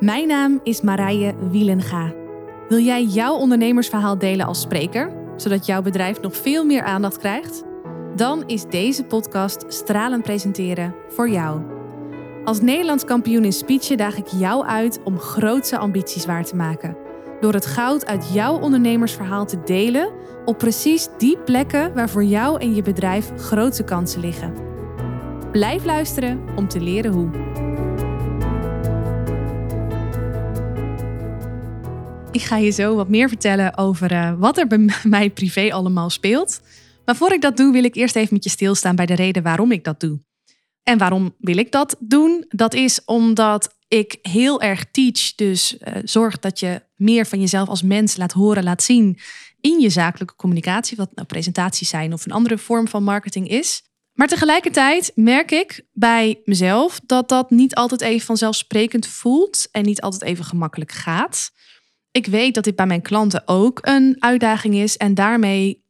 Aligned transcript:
Mijn 0.00 0.28
naam 0.28 0.60
is 0.62 0.80
Marije 0.80 1.34
Wielenga. 1.50 2.12
Wil 2.68 2.78
jij 2.78 3.04
jouw 3.04 3.34
ondernemersverhaal 3.34 4.18
delen 4.18 4.46
als 4.46 4.60
spreker, 4.60 5.12
zodat 5.36 5.66
jouw 5.66 5.82
bedrijf 5.82 6.20
nog 6.20 6.36
veel 6.36 6.64
meer 6.64 6.82
aandacht 6.82 7.18
krijgt? 7.18 7.64
Dan 8.16 8.42
is 8.46 8.64
deze 8.64 9.04
podcast 9.04 9.64
Stralen 9.68 10.22
Presenteren 10.22 10.94
voor 11.08 11.30
jou. 11.30 11.62
Als 12.44 12.60
Nederlands 12.60 13.04
kampioen 13.04 13.44
in 13.44 13.52
speechen 13.52 13.96
daag 13.96 14.16
ik 14.16 14.26
jou 14.26 14.66
uit 14.66 15.00
om 15.04 15.18
grootse 15.18 15.78
ambities 15.78 16.26
waar 16.26 16.44
te 16.44 16.56
maken. 16.56 16.96
Door 17.40 17.52
het 17.52 17.66
goud 17.66 18.06
uit 18.06 18.32
jouw 18.32 18.58
ondernemersverhaal 18.58 19.46
te 19.46 19.62
delen 19.64 20.12
op 20.44 20.58
precies 20.58 21.08
die 21.16 21.38
plekken 21.38 21.94
waar 21.94 22.08
voor 22.08 22.24
jou 22.24 22.60
en 22.60 22.74
je 22.74 22.82
bedrijf 22.82 23.32
grote 23.36 23.84
kansen 23.84 24.20
liggen. 24.20 24.54
Blijf 25.52 25.84
luisteren 25.84 26.40
om 26.56 26.68
te 26.68 26.80
leren 26.80 27.12
hoe. 27.12 27.67
Ik 32.38 32.44
ga 32.44 32.56
je 32.56 32.70
zo 32.70 32.94
wat 32.94 33.08
meer 33.08 33.28
vertellen 33.28 33.76
over 33.76 34.12
uh, 34.12 34.32
wat 34.38 34.58
er 34.58 34.66
bij 34.66 34.88
mij 35.04 35.30
privé 35.30 35.72
allemaal 35.72 36.10
speelt. 36.10 36.60
Maar 37.04 37.16
voor 37.16 37.32
ik 37.32 37.40
dat 37.40 37.56
doe, 37.56 37.72
wil 37.72 37.84
ik 37.84 37.94
eerst 37.94 38.16
even 38.16 38.34
met 38.34 38.44
je 38.44 38.50
stilstaan 38.50 38.96
bij 38.96 39.06
de 39.06 39.14
reden 39.14 39.42
waarom 39.42 39.72
ik 39.72 39.84
dat 39.84 40.00
doe. 40.00 40.20
En 40.82 40.98
waarom 40.98 41.34
wil 41.38 41.56
ik 41.56 41.72
dat 41.72 41.96
doen? 41.98 42.44
Dat 42.48 42.74
is 42.74 43.04
omdat 43.04 43.76
ik 43.88 44.18
heel 44.22 44.60
erg 44.60 44.90
teach, 44.90 45.34
dus 45.34 45.76
uh, 45.80 45.94
zorg 46.04 46.38
dat 46.38 46.60
je 46.60 46.82
meer 46.96 47.26
van 47.26 47.40
jezelf 47.40 47.68
als 47.68 47.82
mens 47.82 48.16
laat 48.16 48.32
horen, 48.32 48.64
laat 48.64 48.82
zien 48.82 49.18
in 49.60 49.80
je 49.80 49.90
zakelijke 49.90 50.34
communicatie, 50.34 50.96
wat 50.96 51.14
nou 51.14 51.26
presentaties 51.26 51.88
zijn 51.88 52.12
of 52.12 52.24
een 52.24 52.32
andere 52.32 52.58
vorm 52.58 52.88
van 52.88 53.02
marketing 53.02 53.48
is. 53.48 53.82
Maar 54.12 54.28
tegelijkertijd 54.28 55.12
merk 55.14 55.50
ik 55.50 55.86
bij 55.92 56.40
mezelf 56.44 57.00
dat 57.06 57.28
dat 57.28 57.50
niet 57.50 57.74
altijd 57.74 58.00
even 58.00 58.26
vanzelfsprekend 58.26 59.06
voelt 59.06 59.68
en 59.70 59.84
niet 59.84 60.00
altijd 60.00 60.22
even 60.22 60.44
gemakkelijk 60.44 60.92
gaat. 60.92 61.50
Ik 62.18 62.26
weet 62.26 62.54
dat 62.54 62.64
dit 62.64 62.76
bij 62.76 62.86
mijn 62.86 63.02
klanten 63.02 63.42
ook 63.46 63.78
een 63.82 64.16
uitdaging 64.18 64.74
is 64.74 64.96
en 64.96 65.14
daarmee 65.14 65.84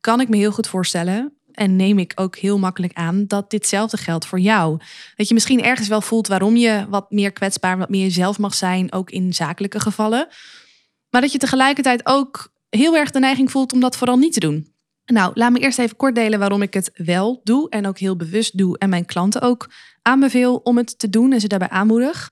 kan 0.00 0.20
ik 0.20 0.28
me 0.28 0.36
heel 0.36 0.52
goed 0.52 0.66
voorstellen 0.66 1.36
en 1.52 1.76
neem 1.76 1.98
ik 1.98 2.12
ook 2.14 2.36
heel 2.36 2.58
makkelijk 2.58 2.92
aan 2.92 3.26
dat 3.26 3.50
ditzelfde 3.50 3.96
geldt 3.96 4.26
voor 4.26 4.40
jou. 4.40 4.80
Dat 5.16 5.28
je 5.28 5.34
misschien 5.34 5.62
ergens 5.62 5.88
wel 5.88 6.00
voelt 6.00 6.28
waarom 6.28 6.56
je 6.56 6.86
wat 6.88 7.10
meer 7.10 7.32
kwetsbaar, 7.32 7.78
wat 7.78 7.88
meer 7.88 8.02
jezelf 8.02 8.38
mag 8.38 8.54
zijn, 8.54 8.92
ook 8.92 9.10
in 9.10 9.32
zakelijke 9.32 9.80
gevallen. 9.80 10.28
Maar 11.10 11.20
dat 11.20 11.32
je 11.32 11.38
tegelijkertijd 11.38 12.06
ook 12.06 12.52
heel 12.70 12.96
erg 12.96 13.10
de 13.10 13.18
neiging 13.18 13.50
voelt 13.50 13.72
om 13.72 13.80
dat 13.80 13.96
vooral 13.96 14.16
niet 14.16 14.32
te 14.32 14.40
doen. 14.40 14.74
Nou, 15.04 15.30
laat 15.34 15.52
me 15.52 15.58
eerst 15.58 15.78
even 15.78 15.96
kort 15.96 16.14
delen 16.14 16.38
waarom 16.38 16.62
ik 16.62 16.74
het 16.74 16.90
wel 16.94 17.40
doe 17.44 17.68
en 17.68 17.86
ook 17.86 17.98
heel 17.98 18.16
bewust 18.16 18.58
doe 18.58 18.78
en 18.78 18.88
mijn 18.88 19.04
klanten 19.04 19.40
ook 19.40 19.70
aanbeveel 20.02 20.56
om 20.56 20.76
het 20.76 20.98
te 20.98 21.10
doen 21.10 21.32
en 21.32 21.40
ze 21.40 21.48
daarbij 21.48 21.68
aanmoedig. 21.68 22.30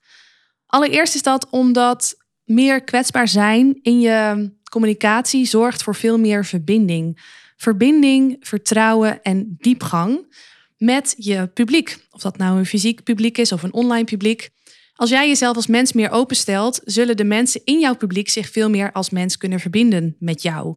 Allereerst 0.65 1.15
is 1.15 1.23
dat 1.23 1.49
omdat 1.49 2.27
meer 2.49 2.83
kwetsbaar 2.83 3.27
zijn 3.27 3.79
in 3.81 3.99
je 3.99 4.49
communicatie 4.69 5.45
zorgt 5.45 5.83
voor 5.83 5.95
veel 5.95 6.17
meer 6.17 6.45
verbinding. 6.45 7.21
Verbinding, 7.57 8.37
vertrouwen 8.39 9.21
en 9.21 9.55
diepgang 9.57 10.35
met 10.77 11.15
je 11.17 11.47
publiek. 11.47 11.97
Of 12.11 12.21
dat 12.21 12.37
nou 12.37 12.57
een 12.57 12.65
fysiek 12.65 13.03
publiek 13.03 13.37
is 13.37 13.51
of 13.51 13.63
een 13.63 13.73
online 13.73 14.03
publiek. 14.03 14.49
Als 14.93 15.09
jij 15.09 15.27
jezelf 15.27 15.55
als 15.55 15.67
mens 15.67 15.93
meer 15.93 16.11
openstelt, 16.11 16.81
zullen 16.83 17.17
de 17.17 17.23
mensen 17.23 17.61
in 17.63 17.79
jouw 17.79 17.95
publiek 17.95 18.29
zich 18.29 18.49
veel 18.49 18.69
meer 18.69 18.91
als 18.91 19.09
mens 19.09 19.37
kunnen 19.37 19.59
verbinden 19.59 20.15
met 20.19 20.41
jou. 20.41 20.75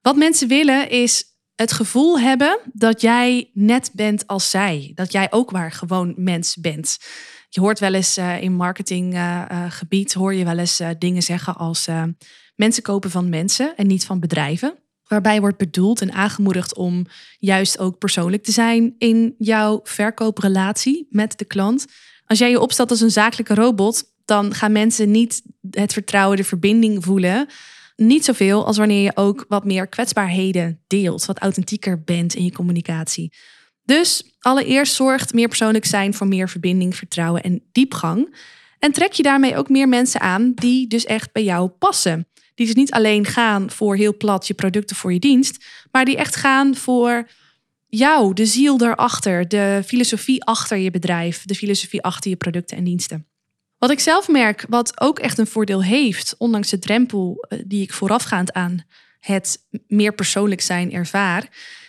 Wat 0.00 0.16
mensen 0.16 0.48
willen 0.48 0.90
is 0.90 1.24
het 1.54 1.72
gevoel 1.72 2.20
hebben 2.20 2.58
dat 2.72 3.00
jij 3.00 3.50
net 3.52 3.90
bent 3.94 4.26
als 4.26 4.50
zij. 4.50 4.92
Dat 4.94 5.12
jij 5.12 5.32
ook 5.32 5.52
maar 5.52 5.72
gewoon 5.72 6.14
mens 6.16 6.56
bent. 6.56 6.98
Je 7.48 7.60
hoort 7.60 7.78
wel 7.78 7.94
eens 7.94 8.18
uh, 8.18 8.42
in 8.42 8.54
marketinggebied, 8.54 10.10
uh, 10.10 10.16
hoor 10.16 10.34
je 10.34 10.44
wel 10.44 10.58
eens 10.58 10.82
dingen 10.98 11.22
zeggen 11.22 11.56
als 11.56 11.88
mensen 12.56 12.82
kopen 12.82 13.10
van 13.10 13.28
mensen 13.28 13.76
en 13.76 13.86
niet 13.86 14.06
van 14.06 14.20
bedrijven. 14.20 14.74
Waarbij 15.06 15.40
wordt 15.40 15.56
bedoeld 15.56 16.00
en 16.00 16.12
aangemoedigd 16.12 16.76
om 16.76 17.06
juist 17.38 17.78
ook 17.78 17.98
persoonlijk 17.98 18.42
te 18.42 18.52
zijn 18.52 18.94
in 18.98 19.34
jouw 19.38 19.80
verkooprelatie 19.82 21.06
met 21.10 21.38
de 21.38 21.44
klant. 21.44 21.86
Als 22.26 22.38
jij 22.38 22.50
je 22.50 22.60
opstelt 22.60 22.90
als 22.90 23.00
een 23.00 23.10
zakelijke 23.10 23.54
robot, 23.54 24.04
dan 24.24 24.54
gaan 24.54 24.72
mensen 24.72 25.10
niet 25.10 25.42
het 25.70 25.92
vertrouwen, 25.92 26.36
de 26.36 26.44
verbinding 26.44 27.04
voelen. 27.04 27.46
Niet 27.96 28.24
zoveel 28.24 28.66
als 28.66 28.76
wanneer 28.76 29.02
je 29.02 29.16
ook 29.16 29.44
wat 29.48 29.64
meer 29.64 29.86
kwetsbaarheden 29.86 30.80
deelt, 30.86 31.24
wat 31.24 31.38
authentieker 31.38 32.02
bent 32.02 32.34
in 32.34 32.44
je 32.44 32.52
communicatie. 32.52 33.32
Dus 33.88 34.22
allereerst 34.40 34.94
zorgt 34.94 35.32
meer 35.32 35.48
persoonlijk 35.48 35.84
zijn 35.84 36.14
voor 36.14 36.26
meer 36.26 36.48
verbinding, 36.48 36.96
vertrouwen 36.96 37.42
en 37.42 37.62
diepgang. 37.72 38.36
En 38.78 38.92
trek 38.92 39.12
je 39.12 39.22
daarmee 39.22 39.56
ook 39.56 39.68
meer 39.68 39.88
mensen 39.88 40.20
aan 40.20 40.52
die 40.54 40.86
dus 40.86 41.04
echt 41.04 41.32
bij 41.32 41.44
jou 41.44 41.68
passen. 41.68 42.26
Die 42.54 42.66
dus 42.66 42.74
niet 42.74 42.90
alleen 42.90 43.24
gaan 43.24 43.70
voor 43.70 43.96
heel 43.96 44.16
plat 44.16 44.46
je 44.46 44.54
producten 44.54 44.96
voor 44.96 45.12
je 45.12 45.18
dienst, 45.18 45.64
maar 45.90 46.04
die 46.04 46.16
echt 46.16 46.36
gaan 46.36 46.76
voor 46.76 47.28
jou, 47.86 48.34
de 48.34 48.46
ziel 48.46 48.76
daarachter, 48.76 49.48
de 49.48 49.82
filosofie 49.86 50.44
achter 50.44 50.76
je 50.76 50.90
bedrijf, 50.90 51.44
de 51.44 51.54
filosofie 51.54 52.02
achter 52.02 52.30
je 52.30 52.36
producten 52.36 52.76
en 52.76 52.84
diensten. 52.84 53.26
Wat 53.78 53.90
ik 53.90 54.00
zelf 54.00 54.28
merk, 54.28 54.64
wat 54.68 55.00
ook 55.00 55.18
echt 55.18 55.38
een 55.38 55.46
voordeel 55.46 55.82
heeft, 55.82 56.34
ondanks 56.38 56.70
de 56.70 56.78
drempel 56.78 57.46
eh, 57.48 57.58
die 57.66 57.82
ik 57.82 57.92
voorafgaand 57.92 58.52
aan 58.52 58.84
het 59.20 59.58
meer 59.86 60.12
persoonlijk 60.12 60.60
zijn 60.60 60.92
ervaar, 60.92 61.48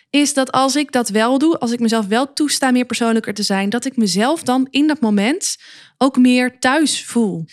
is 0.10 0.34
dat 0.34 0.52
als 0.52 0.76
ik 0.76 0.92
dat 0.92 1.10
wel 1.10 1.38
doe, 1.38 1.60
als 1.60 1.72
ik 1.72 1.80
mezelf 1.80 2.06
wel 2.06 2.34
toesta 2.34 2.72
meer 2.72 2.86
persoonlijker 2.86 3.34
te 3.34 3.44
zijn, 3.44 3.70
dat 3.70 3.86
ik 3.86 3.98
mezelf 3.98 4.44
dan 4.44 4.68
in 4.70 4.88
dat 4.88 5.00
moment 5.00 5.58
ook 5.98 6.18
meer 6.18 6.60
thuis 6.60 7.06
voel. 7.06 7.46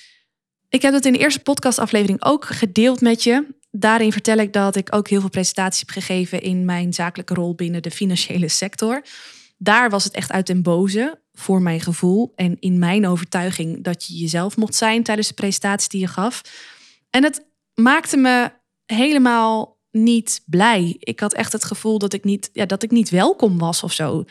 Ik 0.69 0.83
heb 0.83 0.93
dat 0.93 1.05
in 1.05 1.13
de 1.13 1.19
eerste 1.19 1.41
podcastaflevering 1.41 2.25
ook 2.25 2.45
gedeeld 2.45 3.01
met 3.01 3.23
je. 3.23 3.55
Daarin 3.71 4.13
vertel 4.13 4.37
ik 4.37 4.53
dat 4.53 4.77
ik 4.77 4.95
ook 4.95 5.09
heel 5.09 5.21
veel 5.21 5.29
presentaties 5.29 5.81
heb 5.81 5.91
gegeven 5.91 6.43
in 6.43 6.65
mijn 6.65 6.93
zakelijke 6.93 7.35
rol 7.35 7.55
binnen 7.55 7.83
de 7.83 7.91
financiële 7.91 8.49
sector. 8.49 9.03
Daar 9.59 9.91
was 9.91 10.05
het 10.05 10.15
echt 10.15 10.33
uit 10.33 10.47
den 10.47 10.63
boze, 10.63 11.21
voor 11.33 11.63
mijn 11.63 11.81
gevoel 11.81 12.33
en 12.35 12.57
in 12.61 12.79
mijn 12.79 13.07
overtuiging, 13.07 13.85
dat 13.85 14.05
je 14.07 14.15
jezelf 14.17 14.57
mocht 14.57 14.75
zijn 14.75 15.03
tijdens 15.03 15.29
de 15.29 15.35
presentatie 15.35 15.89
die 15.89 16.01
je 16.01 16.07
gaf. 16.07 16.43
En 17.11 17.23
het 17.23 17.47
maakte 17.75 18.17
me 18.17 18.53
helemaal 18.87 19.76
niet 19.97 20.43
blij. 20.47 20.97
Ik 20.99 21.21
had 21.21 21.35
echt 21.35 21.53
het 21.53 21.65
gevoel 21.65 21.99
dat 21.99 22.13
ik 22.13 22.25
niet, 22.25 22.51
ja, 22.53 22.67
dat 22.67 22.83
ik 22.83 22.91
niet 22.91 23.11
welkom 23.11 23.59
was 23.59 23.83
of 23.83 23.93
zo. 23.93 24.25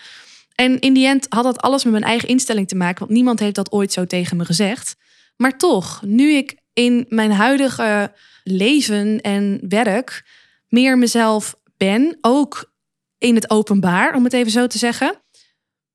En 0.55 0.79
in 0.79 0.93
die 0.93 1.07
end 1.07 1.25
had 1.29 1.43
dat 1.43 1.61
alles 1.61 1.83
met 1.83 1.91
mijn 1.91 2.03
eigen 2.03 2.27
instelling 2.27 2.67
te 2.67 2.75
maken, 2.75 2.99
want 2.99 3.11
niemand 3.11 3.39
heeft 3.39 3.55
dat 3.55 3.71
ooit 3.71 3.93
zo 3.93 4.05
tegen 4.05 4.37
me 4.37 4.45
gezegd. 4.45 4.95
Maar 5.35 5.57
toch, 5.57 6.01
nu 6.01 6.31
ik 6.31 6.55
in 6.73 7.05
mijn 7.09 7.31
huidige 7.31 8.13
leven 8.43 9.21
en 9.21 9.59
werk 9.69 10.25
meer 10.67 10.97
mezelf 10.97 11.55
ben, 11.77 12.17
ook 12.21 12.73
in 13.17 13.35
het 13.35 13.49
openbaar, 13.49 14.15
om 14.15 14.23
het 14.23 14.33
even 14.33 14.51
zo 14.51 14.67
te 14.67 14.77
zeggen, 14.77 15.21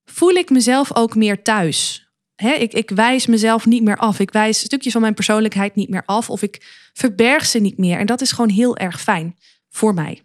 voel 0.04 0.30
ik 0.30 0.50
mezelf 0.50 0.96
ook 0.96 1.14
meer 1.14 1.42
thuis. 1.42 2.08
ik, 2.36 2.72
ik 2.72 2.90
wijs 2.90 3.26
mezelf 3.26 3.66
niet 3.66 3.82
meer 3.82 3.96
af. 3.96 4.18
Ik 4.18 4.30
wijs 4.30 4.58
stukjes 4.58 4.92
van 4.92 5.00
mijn 5.00 5.14
persoonlijkheid 5.14 5.74
niet 5.74 5.88
meer 5.88 6.02
af 6.04 6.30
of 6.30 6.42
ik 6.42 6.88
verberg 6.92 7.46
ze 7.46 7.58
niet 7.58 7.78
meer. 7.78 7.98
En 7.98 8.06
dat 8.06 8.20
is 8.20 8.32
gewoon 8.32 8.50
heel 8.50 8.76
erg 8.76 9.00
fijn 9.00 9.36
voor 9.70 9.94
mij. 9.94 10.22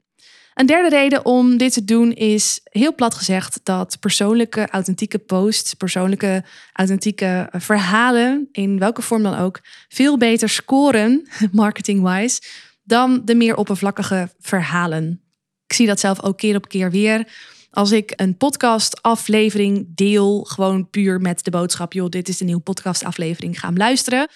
Een 0.56 0.66
derde 0.66 0.90
reden 0.90 1.26
om 1.26 1.58
dit 1.58 1.74
te 1.74 1.84
doen 1.84 2.12
is 2.12 2.60
heel 2.64 2.96
plat 2.96 3.16
gezegd 3.16 3.60
dat 3.64 4.00
persoonlijke, 4.00 4.68
authentieke 4.70 5.20
posts, 5.20 5.74
persoonlijke, 5.74 6.44
authentieke 6.74 7.50
verhalen, 7.52 8.50
in 8.52 8.80
welke 8.80 9.02
vorm 9.02 9.24
dan 9.24 9.38
ook, 9.38 9.60
veel 9.88 10.18
beter 10.18 10.50
scoren, 10.50 11.28
marketing-wise, 11.52 12.42
dan 12.84 13.22
de 13.26 13.36
meer 13.36 13.56
oppervlakkige 13.56 14.30
verhalen. 14.40 15.22
Ik 15.66 15.76
zie 15.76 15.88
dat 15.88 16.00
zelf 16.00 16.24
ook 16.24 16.38
keer 16.38 16.56
op 16.56 16.68
keer 16.68 16.92
weer. 16.92 17.28
Als 17.70 17.92
ik 17.92 18.14
een 18.16 18.38
podcast-aflevering 18.38 19.86
deel, 19.96 20.44
gewoon 20.44 20.90
puur 20.90 21.22
met 21.22 21.44
de 21.44 21.52
boodschap: 21.52 21.94
joh, 21.94 22.10
dit 22.10 22.28
is 22.28 22.40
een 22.40 22.46
nieuwe 22.46 22.62
podcast-aflevering, 22.62 23.60
ga 23.60 23.68
hem 23.68 23.78
luisteren 23.78 24.28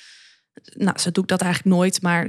nou, 0.64 1.00
zo 1.00 1.12
doe 1.12 1.24
ik 1.24 1.30
dat 1.30 1.42
eigenlijk 1.42 1.76
nooit, 1.76 2.02
maar 2.02 2.26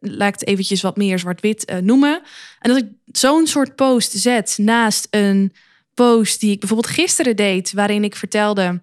ik 0.00 0.20
het 0.20 0.46
eventjes 0.46 0.82
wat 0.82 0.96
meer 0.96 1.18
zwart-wit 1.18 1.70
uh, 1.70 1.78
noemen. 1.78 2.22
En 2.58 2.70
dat 2.70 2.82
ik 2.82 2.86
zo'n 3.06 3.46
soort 3.46 3.74
post 3.74 4.12
zet 4.12 4.58
naast 4.60 5.06
een 5.10 5.52
post 5.94 6.40
die 6.40 6.50
ik 6.50 6.60
bijvoorbeeld 6.60 6.94
gisteren 6.94 7.36
deed, 7.36 7.72
waarin 7.72 8.04
ik 8.04 8.16
vertelde, 8.16 8.82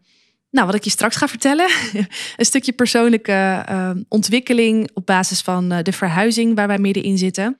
nou, 0.49 0.65
wat 0.65 0.75
ik 0.75 0.83
je 0.83 0.89
straks 0.89 1.15
ga 1.15 1.27
vertellen, 1.27 1.69
een 2.37 2.45
stukje 2.45 2.71
persoonlijke 2.71 3.65
uh, 3.69 3.91
ontwikkeling 4.07 4.89
op 4.93 5.05
basis 5.05 5.41
van 5.41 5.73
uh, 5.73 5.79
de 5.81 5.91
verhuizing 5.91 6.55
waar 6.55 6.67
wij 6.67 6.77
middenin 6.77 7.17
zitten. 7.17 7.59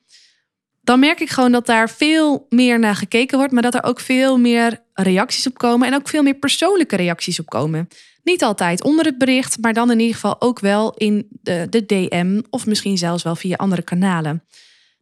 Dan 0.80 1.00
merk 1.00 1.20
ik 1.20 1.30
gewoon 1.30 1.52
dat 1.52 1.66
daar 1.66 1.90
veel 1.90 2.46
meer 2.48 2.78
naar 2.78 2.96
gekeken 2.96 3.38
wordt, 3.38 3.52
maar 3.52 3.62
dat 3.62 3.74
er 3.74 3.84
ook 3.84 4.00
veel 4.00 4.38
meer 4.38 4.81
reacties 4.92 5.46
op 5.46 5.58
komen 5.58 5.88
en 5.88 5.94
ook 5.94 6.08
veel 6.08 6.22
meer 6.22 6.34
persoonlijke 6.34 6.96
reacties 6.96 7.40
op 7.40 7.48
komen. 7.48 7.88
Niet 8.22 8.42
altijd 8.42 8.82
onder 8.82 9.04
het 9.04 9.18
bericht, 9.18 9.58
maar 9.60 9.72
dan 9.72 9.90
in 9.90 9.98
ieder 9.98 10.14
geval 10.14 10.40
ook 10.40 10.60
wel 10.60 10.94
in 10.94 11.26
de, 11.30 11.66
de 11.70 11.86
DM 11.86 12.40
of 12.50 12.66
misschien 12.66 12.98
zelfs 12.98 13.22
wel 13.22 13.36
via 13.36 13.56
andere 13.56 13.82
kanalen. 13.82 14.44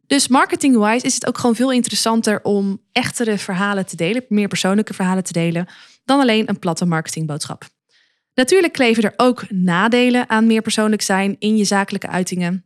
Dus 0.07 0.27
marketing-wise 0.27 1.05
is 1.05 1.13
het 1.13 1.27
ook 1.27 1.37
gewoon 1.37 1.55
veel 1.55 1.71
interessanter 1.71 2.43
om 2.43 2.81
echtere 2.91 3.37
verhalen 3.37 3.85
te 3.85 3.95
delen, 3.95 4.25
meer 4.27 4.47
persoonlijke 4.47 4.93
verhalen 4.93 5.23
te 5.23 5.33
delen, 5.33 5.67
dan 6.05 6.19
alleen 6.19 6.49
een 6.49 6.59
platte 6.59 6.85
marketingboodschap. 6.85 7.69
Natuurlijk 8.33 8.73
kleven 8.73 9.03
er 9.03 9.13
ook 9.17 9.49
nadelen 9.49 10.29
aan 10.29 10.47
meer 10.47 10.61
persoonlijk 10.61 11.01
zijn 11.01 11.35
in 11.39 11.57
je 11.57 11.63
zakelijke 11.63 12.07
uitingen. 12.07 12.65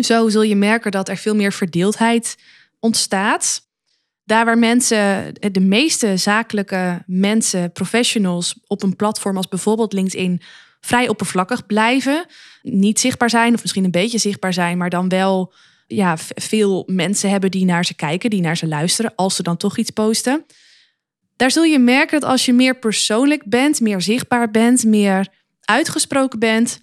Zo 0.00 0.28
zul 0.28 0.42
je 0.42 0.56
merken 0.56 0.90
dat 0.90 1.08
er 1.08 1.16
veel 1.16 1.34
meer 1.34 1.52
verdeeldheid 1.52 2.36
ontstaat. 2.80 3.62
Daar 4.24 4.44
waar 4.44 4.58
mensen, 4.58 5.34
de 5.52 5.60
meeste 5.60 6.16
zakelijke 6.16 7.02
mensen, 7.06 7.72
professionals 7.72 8.60
op 8.66 8.82
een 8.82 8.96
platform 8.96 9.36
als 9.36 9.48
bijvoorbeeld 9.48 9.92
LinkedIn 9.92 10.40
vrij 10.80 11.08
oppervlakkig 11.08 11.66
blijven, 11.66 12.26
niet 12.62 13.00
zichtbaar 13.00 13.30
zijn 13.30 13.54
of 13.54 13.60
misschien 13.60 13.84
een 13.84 13.90
beetje 13.90 14.18
zichtbaar 14.18 14.52
zijn, 14.52 14.78
maar 14.78 14.90
dan 14.90 15.08
wel 15.08 15.52
ja, 15.86 16.16
veel 16.34 16.82
mensen 16.86 17.30
hebben 17.30 17.50
die 17.50 17.64
naar 17.64 17.84
ze 17.84 17.94
kijken, 17.94 18.30
die 18.30 18.40
naar 18.40 18.56
ze 18.56 18.66
luisteren, 18.66 19.12
als 19.14 19.36
ze 19.36 19.42
dan 19.42 19.56
toch 19.56 19.76
iets 19.76 19.90
posten. 19.90 20.44
Daar 21.36 21.50
zul 21.50 21.62
je 21.62 21.78
merken 21.78 22.20
dat 22.20 22.30
als 22.30 22.44
je 22.44 22.52
meer 22.52 22.78
persoonlijk 22.78 23.48
bent, 23.48 23.80
meer 23.80 24.00
zichtbaar 24.00 24.50
bent, 24.50 24.84
meer 24.84 25.28
uitgesproken 25.60 26.38
bent, 26.38 26.80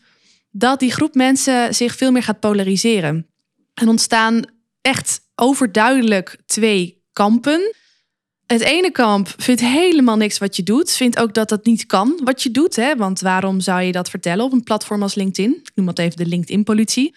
dat 0.52 0.80
die 0.80 0.92
groep 0.92 1.16
mensen 1.16 1.76
zich 1.76 1.96
veel 1.96 2.12
meer 2.12 2.24
gaat 2.24 2.40
polariseren. 2.40 3.28
En 3.74 3.88
ontstaan 3.88 4.44
echt 4.82 5.20
overduidelijk 5.36 6.38
twee 6.46 7.01
kampen. 7.14 7.76
Het 8.46 8.62
ene 8.62 8.92
kamp 8.92 9.34
vindt 9.38 9.62
helemaal 9.62 10.18
niks 10.18 10.38
wat 10.38 10.56
je 10.56 10.64
doet. 10.64 10.92
Vindt 10.92 11.20
ook 11.20 11.34
dat 11.34 11.50
dat 11.50 11.66
niet 11.66 11.86
kan 11.86 12.20
wat 12.24 12.44
je 12.44 12.52
doet. 12.52 12.76
Hè? 12.76 12.96
Want 12.96 13.20
waarom 13.20 13.60
zou 13.60 13.82
je 13.82 13.92
dat 13.92 14.10
vertellen 14.10 14.46
op 14.46 14.52
een 14.52 14.64
platform 14.64 15.02
als 15.02 15.16
LinkedIn? 15.16 15.52
Ik 15.52 15.72
noem 15.76 15.88
het 15.88 16.00
even 16.00 16.18
de 16.18 16.26
LinkedIn-politie. 16.26 17.16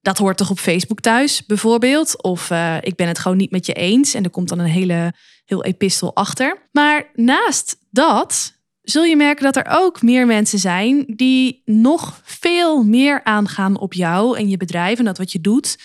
Dat 0.00 0.18
hoort 0.18 0.36
toch 0.36 0.50
op 0.50 0.58
Facebook 0.58 1.00
thuis, 1.00 1.46
bijvoorbeeld? 1.46 2.22
Of 2.22 2.50
uh, 2.50 2.76
ik 2.80 2.96
ben 2.96 3.08
het 3.08 3.18
gewoon 3.18 3.36
niet 3.36 3.50
met 3.50 3.66
je 3.66 3.72
eens. 3.72 4.14
En 4.14 4.24
er 4.24 4.30
komt 4.30 4.48
dan 4.48 4.58
een 4.58 4.66
hele 4.66 5.14
heel 5.44 5.64
epistel 5.64 6.14
achter. 6.14 6.68
Maar 6.72 7.10
naast 7.14 7.76
dat 7.90 8.54
zul 8.82 9.04
je 9.04 9.16
merken 9.16 9.44
dat 9.44 9.56
er 9.56 9.66
ook 9.68 10.02
meer 10.02 10.26
mensen 10.26 10.58
zijn 10.58 11.04
die 11.06 11.62
nog 11.64 12.20
veel 12.24 12.82
meer 12.82 13.24
aangaan 13.24 13.78
op 13.78 13.92
jou 13.92 14.38
en 14.38 14.48
je 14.48 14.56
bedrijf 14.56 14.98
en 14.98 15.04
dat 15.04 15.18
wat 15.18 15.32
je 15.32 15.40
doet, 15.40 15.78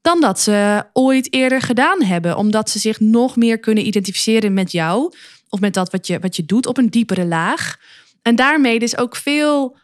dan 0.00 0.20
dat 0.20 0.40
ze 0.40 0.84
ooit 0.92 1.32
eerder 1.32 1.60
gedaan 1.60 2.02
hebben. 2.02 2.36
Omdat 2.36 2.70
ze 2.70 2.78
zich 2.78 3.00
nog 3.00 3.36
meer 3.36 3.58
kunnen 3.58 3.86
identificeren 3.86 4.54
met 4.54 4.72
jou 4.72 5.12
of 5.48 5.60
met 5.60 5.74
dat 5.74 5.90
wat 5.90 6.06
je, 6.06 6.18
wat 6.18 6.36
je 6.36 6.44
doet 6.44 6.66
op 6.66 6.78
een 6.78 6.90
diepere 6.90 7.26
laag. 7.26 7.76
En 8.22 8.36
daarmee 8.36 8.78
dus 8.78 8.96
ook 8.96 9.16
veel 9.16 9.76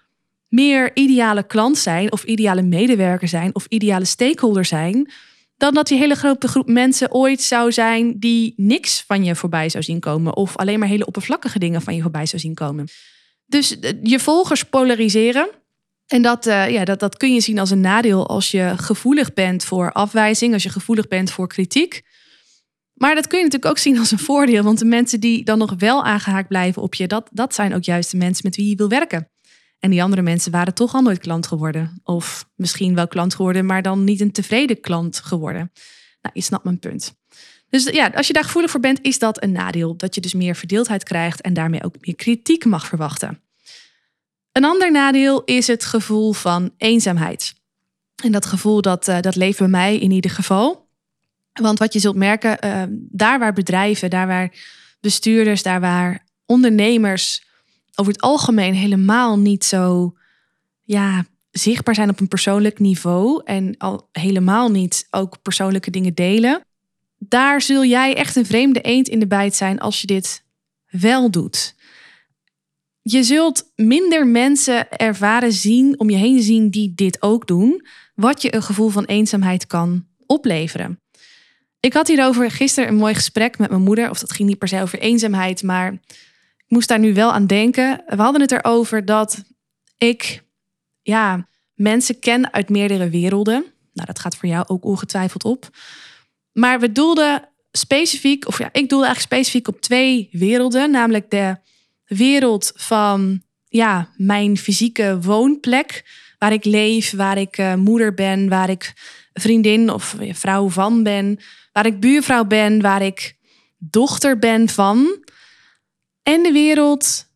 meer 0.49 0.91
ideale 0.97 1.43
klant 1.43 1.79
zijn 1.79 2.13
of 2.13 2.25
ideale 2.25 2.63
medewerker 2.63 3.29
zijn 3.29 3.55
of 3.55 3.67
ideale 3.69 4.05
stakeholder 4.05 4.65
zijn 4.65 5.11
dan 5.57 5.75
dat 5.75 5.87
die 5.87 5.99
hele 5.99 6.15
grote 6.15 6.49
groep 6.49 6.69
mensen 6.69 7.13
ooit 7.13 7.43
zou 7.43 7.73
zijn 7.73 8.19
die 8.19 8.53
niks 8.57 9.05
van 9.07 9.25
je 9.25 9.35
voorbij 9.35 9.69
zou 9.69 9.85
zien 9.85 10.01
komen. 10.01 10.37
Of 10.37 10.57
alleen 10.57 10.79
maar 10.79 10.89
hele 10.89 11.07
oppervlakkige 11.07 11.59
dingen 11.59 11.83
van 11.83 11.95
je 11.95 12.03
voorbij 12.03 12.27
zou 12.27 12.43
zien 12.43 12.55
komen. 12.55 12.89
Dus 13.47 13.79
eh, 13.79 13.93
je 14.03 14.19
volgers 14.19 14.65
polariseren. 14.65 15.49
En 16.07 16.23
dat, 16.23 16.47
uh, 16.47 16.71
ja, 16.71 16.85
dat, 16.85 17.01
dat 17.01 17.17
kun 17.17 17.35
je 17.35 17.41
zien 17.41 17.59
als 17.59 17.71
een 17.71 17.81
nadeel 17.81 18.29
als 18.29 18.51
je 18.51 18.73
gevoelig 18.77 19.33
bent 19.33 19.65
voor 19.65 19.93
afwijzing, 19.93 20.53
als 20.53 20.63
je 20.63 20.69
gevoelig 20.69 21.09
bent 21.09 21.31
voor 21.31 21.49
kritiek. 21.49 22.03
Maar 22.95 23.15
dat 23.15 23.27
kun 23.27 23.39
je 23.39 23.45
natuurlijk 23.45 23.71
ook 23.71 23.79
zien 23.79 23.99
als 23.99 24.11
een 24.11 24.19
voordeel, 24.19 24.63
want 24.63 24.79
de 24.79 24.85
mensen 24.85 25.21
die 25.21 25.45
dan 25.45 25.59
nog 25.59 25.75
wel 25.79 26.05
aangehaakt 26.05 26.49
blijven 26.49 26.83
op 26.83 26.95
je, 26.95 27.07
dat, 27.07 27.29
dat 27.33 27.55
zijn 27.55 27.75
ook 27.75 27.85
juist 27.85 28.11
de 28.11 28.17
mensen 28.17 28.45
met 28.45 28.57
wie 28.57 28.69
je 28.69 28.77
wil 28.77 28.89
werken. 28.89 29.31
En 29.79 29.91
die 29.91 30.03
andere 30.03 30.23
mensen 30.23 30.53
waren 30.53 30.75
toch 30.75 30.95
al 30.95 31.03
nooit 31.03 31.19
klant 31.19 31.47
geworden. 31.47 32.01
Of 32.05 32.49
misschien 32.55 32.95
wel 32.95 33.09
klant 33.09 33.35
geworden, 33.35 33.67
maar 33.67 33.83
dan 33.83 34.05
niet 34.05 34.21
een 34.21 34.33
tevreden 34.33 34.81
klant 34.81 35.19
geworden. 35.19 35.73
Nou, 36.21 36.35
je 36.35 36.41
snapt 36.43 36.65
mijn 36.65 36.79
punt. 36.79 37.15
Dus 37.69 37.85
ja, 37.85 38.07
als 38.15 38.27
je 38.27 38.33
daar 38.33 38.45
gevoelig 38.45 38.71
voor 38.71 38.81
bent, 38.81 38.99
is 39.03 39.19
dat 39.19 39.43
een 39.43 39.53
nadeel. 39.53 39.97
Dat 39.97 40.15
je 40.15 40.21
dus 40.21 40.35
meer 40.35 40.55
verdeeldheid 40.55 41.03
krijgt 41.03 41.41
en 41.41 41.55
daarmee 41.55 41.85
ook 41.85 41.95
meer 42.01 42.15
kritiek 42.15 42.65
mag 42.65 42.87
verwachten. 42.87 43.41
Een 44.57 44.65
ander 44.65 44.91
nadeel 44.91 45.45
is 45.45 45.67
het 45.67 45.85
gevoel 45.85 46.33
van 46.33 46.71
eenzaamheid. 46.77 47.55
En 48.25 48.33
dat 48.33 48.47
gevoel 48.47 48.83
dat, 48.83 49.09
uh, 49.09 49.21
dat 49.21 49.37
leeft 49.37 49.59
bij 49.59 49.69
mij 49.69 49.99
in 49.99 50.11
ieder 50.11 50.31
geval. 50.31 50.89
Want 51.53 51.79
wat 51.79 51.93
je 51.93 51.99
zult 51.99 52.17
merken, 52.17 52.59
uh, 52.65 52.83
daar 53.11 53.39
waar 53.39 53.53
bedrijven, 53.53 54.11
daar 54.11 54.27
waar 54.27 54.53
bestuurders, 55.01 55.63
daar 55.63 55.81
waar 55.81 56.27
ondernemers 56.47 57.45
over 57.95 58.13
het 58.13 58.23
algemeen 58.23 58.75
helemaal 58.75 59.39
niet 59.39 59.65
zo 59.65 60.17
ja, 60.83 61.25
zichtbaar 61.51 61.95
zijn 61.95 62.11
op 62.11 62.21
een 62.21 62.29
persoonlijk 62.29 62.79
niveau 62.79 63.43
en 63.45 63.77
al 63.77 64.09
helemaal 64.13 64.71
niet 64.71 65.07
ook 65.11 65.43
persoonlijke 65.43 65.91
dingen 65.91 66.15
delen. 66.15 66.65
Daar 67.19 67.61
zul 67.63 67.85
jij 67.85 68.15
echt 68.15 68.37
een 68.37 68.47
vreemde 68.47 68.81
eend 68.81 69.09
in 69.09 69.19
de 69.19 69.27
bijt 69.27 69.55
zijn 69.55 69.79
als 69.79 70.01
je 70.01 70.07
dit 70.07 70.45
wel 70.91 71.31
doet. 71.31 71.76
Je 73.09 73.23
zult 73.23 73.73
minder 73.75 74.27
mensen 74.27 74.91
ervaren 74.91 75.53
zien, 75.53 75.99
om 75.99 76.11
je 76.11 76.17
heen 76.17 76.43
zien, 76.43 76.71
die 76.71 76.93
dit 76.95 77.23
ook 77.23 77.47
doen, 77.47 77.87
wat 78.15 78.43
je 78.43 78.55
een 78.55 78.63
gevoel 78.63 78.89
van 78.89 79.05
eenzaamheid 79.05 79.67
kan 79.67 80.07
opleveren. 80.27 81.01
Ik 81.81 81.93
had 81.93 82.09
hierover 82.09 82.51
gisteren 82.51 82.89
een 82.89 82.97
mooi 82.97 83.15
gesprek 83.15 83.59
met 83.59 83.71
mijn 83.71 83.83
moeder, 83.83 84.11
of 84.11 84.19
dat 84.19 84.33
ging 84.33 84.49
niet 84.49 84.59
per 84.59 84.69
se 84.69 84.83
over 84.83 84.99
eenzaamheid, 84.99 85.63
maar 85.63 85.93
ik 86.57 86.65
moest 86.69 86.89
daar 86.89 86.99
nu 86.99 87.15
wel 87.15 87.33
aan 87.33 87.47
denken. 87.47 88.03
We 88.07 88.23
hadden 88.23 88.41
het 88.41 88.53
erover 88.53 89.05
dat 89.05 89.43
ik 89.99 90.43
ja, 91.03 91.49
mensen 91.75 92.19
ken 92.19 92.53
uit 92.53 92.69
meerdere 92.69 93.09
werelden. 93.09 93.65
Nou, 93.93 94.07
dat 94.07 94.19
gaat 94.19 94.37
voor 94.37 94.49
jou 94.49 94.65
ook 94.67 94.85
ongetwijfeld 94.85 95.45
op. 95.45 95.69
Maar 96.53 96.81
we 96.81 96.93
doelden 96.93 97.49
specifiek, 97.73 98.47
of 98.47 98.59
ja, 98.59 98.69
ik 98.73 98.89
doelde 98.89 99.07
eigenlijk 99.07 99.35
specifiek 99.35 99.69
op 99.69 99.81
twee 99.81 100.29
werelden. 100.33 100.91
Namelijk 100.91 101.31
de 101.31 101.57
wereld 102.07 102.73
van 102.75 103.43
ja, 103.69 104.11
mijn 104.17 104.57
fysieke 104.57 105.19
woonplek. 105.21 106.05
Waar 106.39 106.53
ik 106.53 106.65
leef, 106.65 107.11
waar 107.11 107.39
ik 107.39 107.59
uh, 107.59 107.75
moeder 107.75 108.15
ben, 108.15 108.49
waar 108.49 108.71
ik 108.71 108.93
vriendin 109.33 109.91
of 109.91 110.17
vrouw 110.31 110.69
van 110.69 111.03
ben. 111.03 111.39
Waar 111.73 111.87
ik 111.87 112.01
buurvrouw 112.01 112.45
ben, 112.45 112.81
waar 112.81 113.03
ik 113.03 113.37
dochter 113.79 114.39
ben 114.39 114.69
van. 114.69 115.25
En 116.23 116.43
de 116.43 116.53
wereld 116.53 117.27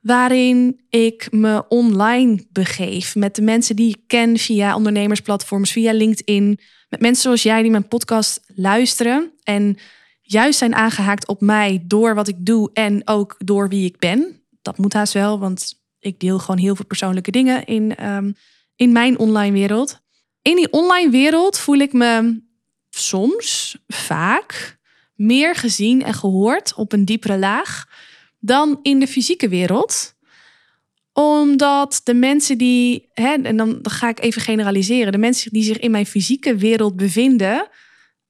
waarin 0.00 0.80
ik 0.88 1.28
me 1.30 1.68
online 1.68 2.46
begeef. 2.52 3.14
Met 3.14 3.34
de 3.34 3.42
mensen 3.42 3.76
die 3.76 3.88
ik 3.88 4.02
ken 4.06 4.38
via 4.38 4.76
ondernemersplatforms, 4.76 5.72
via 5.72 5.92
LinkedIn. 5.92 6.60
Met 6.88 7.00
mensen 7.00 7.22
zoals 7.22 7.42
jij 7.42 7.62
die 7.62 7.70
mijn 7.70 7.88
podcast 7.88 8.40
luisteren. 8.54 9.32
En 9.42 9.78
juist 10.26 10.58
zijn 10.58 10.74
aangehaakt 10.74 11.28
op 11.28 11.40
mij 11.40 11.82
door 11.86 12.14
wat 12.14 12.28
ik 12.28 12.36
doe 12.38 12.70
en 12.72 13.02
ook 13.04 13.36
door 13.38 13.68
wie 13.68 13.84
ik 13.84 13.98
ben. 13.98 14.42
Dat 14.62 14.78
moet 14.78 14.92
haast 14.92 15.12
wel, 15.12 15.38
want 15.38 15.74
ik 15.98 16.20
deel 16.20 16.38
gewoon 16.38 16.60
heel 16.60 16.76
veel 16.76 16.84
persoonlijke 16.84 17.30
dingen 17.30 17.64
in, 17.64 18.06
um, 18.06 18.34
in 18.76 18.92
mijn 18.92 19.18
online 19.18 19.52
wereld. 19.52 20.00
In 20.42 20.56
die 20.56 20.72
online 20.72 21.10
wereld 21.10 21.58
voel 21.58 21.78
ik 21.78 21.92
me 21.92 22.42
soms, 22.90 23.76
vaak, 23.86 24.78
meer 25.14 25.54
gezien 25.54 26.02
en 26.02 26.14
gehoord 26.14 26.74
op 26.74 26.92
een 26.92 27.04
diepere 27.04 27.38
laag 27.38 27.84
dan 28.38 28.78
in 28.82 28.98
de 28.98 29.06
fysieke 29.06 29.48
wereld 29.48 30.14
omdat 31.18 32.00
de 32.04 32.14
mensen 32.14 32.58
die, 32.58 33.08
hè, 33.12 33.34
en 33.42 33.56
dan 33.56 33.78
ga 33.82 34.08
ik 34.08 34.20
even 34.20 34.42
generaliseren, 34.42 35.12
de 35.12 35.18
mensen 35.18 35.52
die 35.52 35.62
zich 35.62 35.78
in 35.78 35.90
mijn 35.90 36.06
fysieke 36.06 36.56
wereld 36.56 36.96
bevinden, 36.96 37.68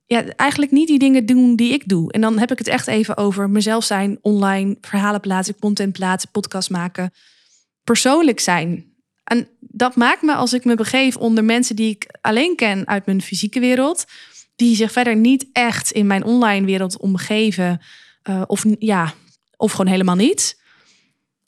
ja, 0.07 0.25
eigenlijk 0.25 0.73
niet 0.73 0.89
die 0.89 0.99
dingen 0.99 1.27
doen 1.27 1.57
die 1.57 1.73
ik 1.73 1.89
doe. 1.89 2.13
En 2.13 2.21
dan 2.21 2.39
heb 2.39 2.51
ik 2.51 2.59
het 2.59 2.69
echt 2.69 2.87
even 2.87 3.17
over 3.17 3.51
mezelf 3.51 3.85
zijn, 3.85 4.19
online, 4.21 4.77
verhalen 4.81 5.21
plaatsen, 5.21 5.59
content 5.59 5.93
plaatsen, 5.93 6.31
podcast 6.31 6.71
maken, 6.71 7.13
persoonlijk 7.85 8.41
zijn. 8.41 8.95
En 9.25 9.49
dat 9.61 9.97
maakt 9.97 10.23
me 10.23 10.35
als 10.35 10.53
ik 10.53 10.65
me 10.65 10.75
begeef 10.75 11.17
onder 11.17 11.45
mensen 11.45 11.77
die 11.77 11.91
ik 11.91 12.19
alleen 12.21 12.57
ken 12.57 12.87
uit 12.87 13.07
mijn 13.07 13.23
fysieke 13.23 13.61
wereld, 13.61 14.05
die 14.57 14.77
zich 14.77 14.93
verder 14.93 15.17
niet 15.17 15.47
echt 15.53 15.91
in 15.91 16.07
mijn 16.07 16.25
online 16.25 16.67
wereld 16.67 16.99
omgeven, 16.99 17.81
uh, 18.31 18.43
of 18.47 18.65
ja, 18.79 19.15
of 19.57 19.71
gewoon 19.71 19.87
helemaal 19.87 20.15
niet. 20.15 20.61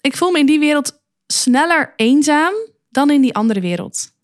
Ik 0.00 0.16
voel 0.16 0.30
me 0.30 0.38
in 0.38 0.46
die 0.46 0.58
wereld 0.58 1.02
sneller 1.26 1.92
eenzaam 1.96 2.54
dan 2.88 3.10
in 3.10 3.20
die 3.20 3.34
andere 3.34 3.60
wereld. 3.60 4.16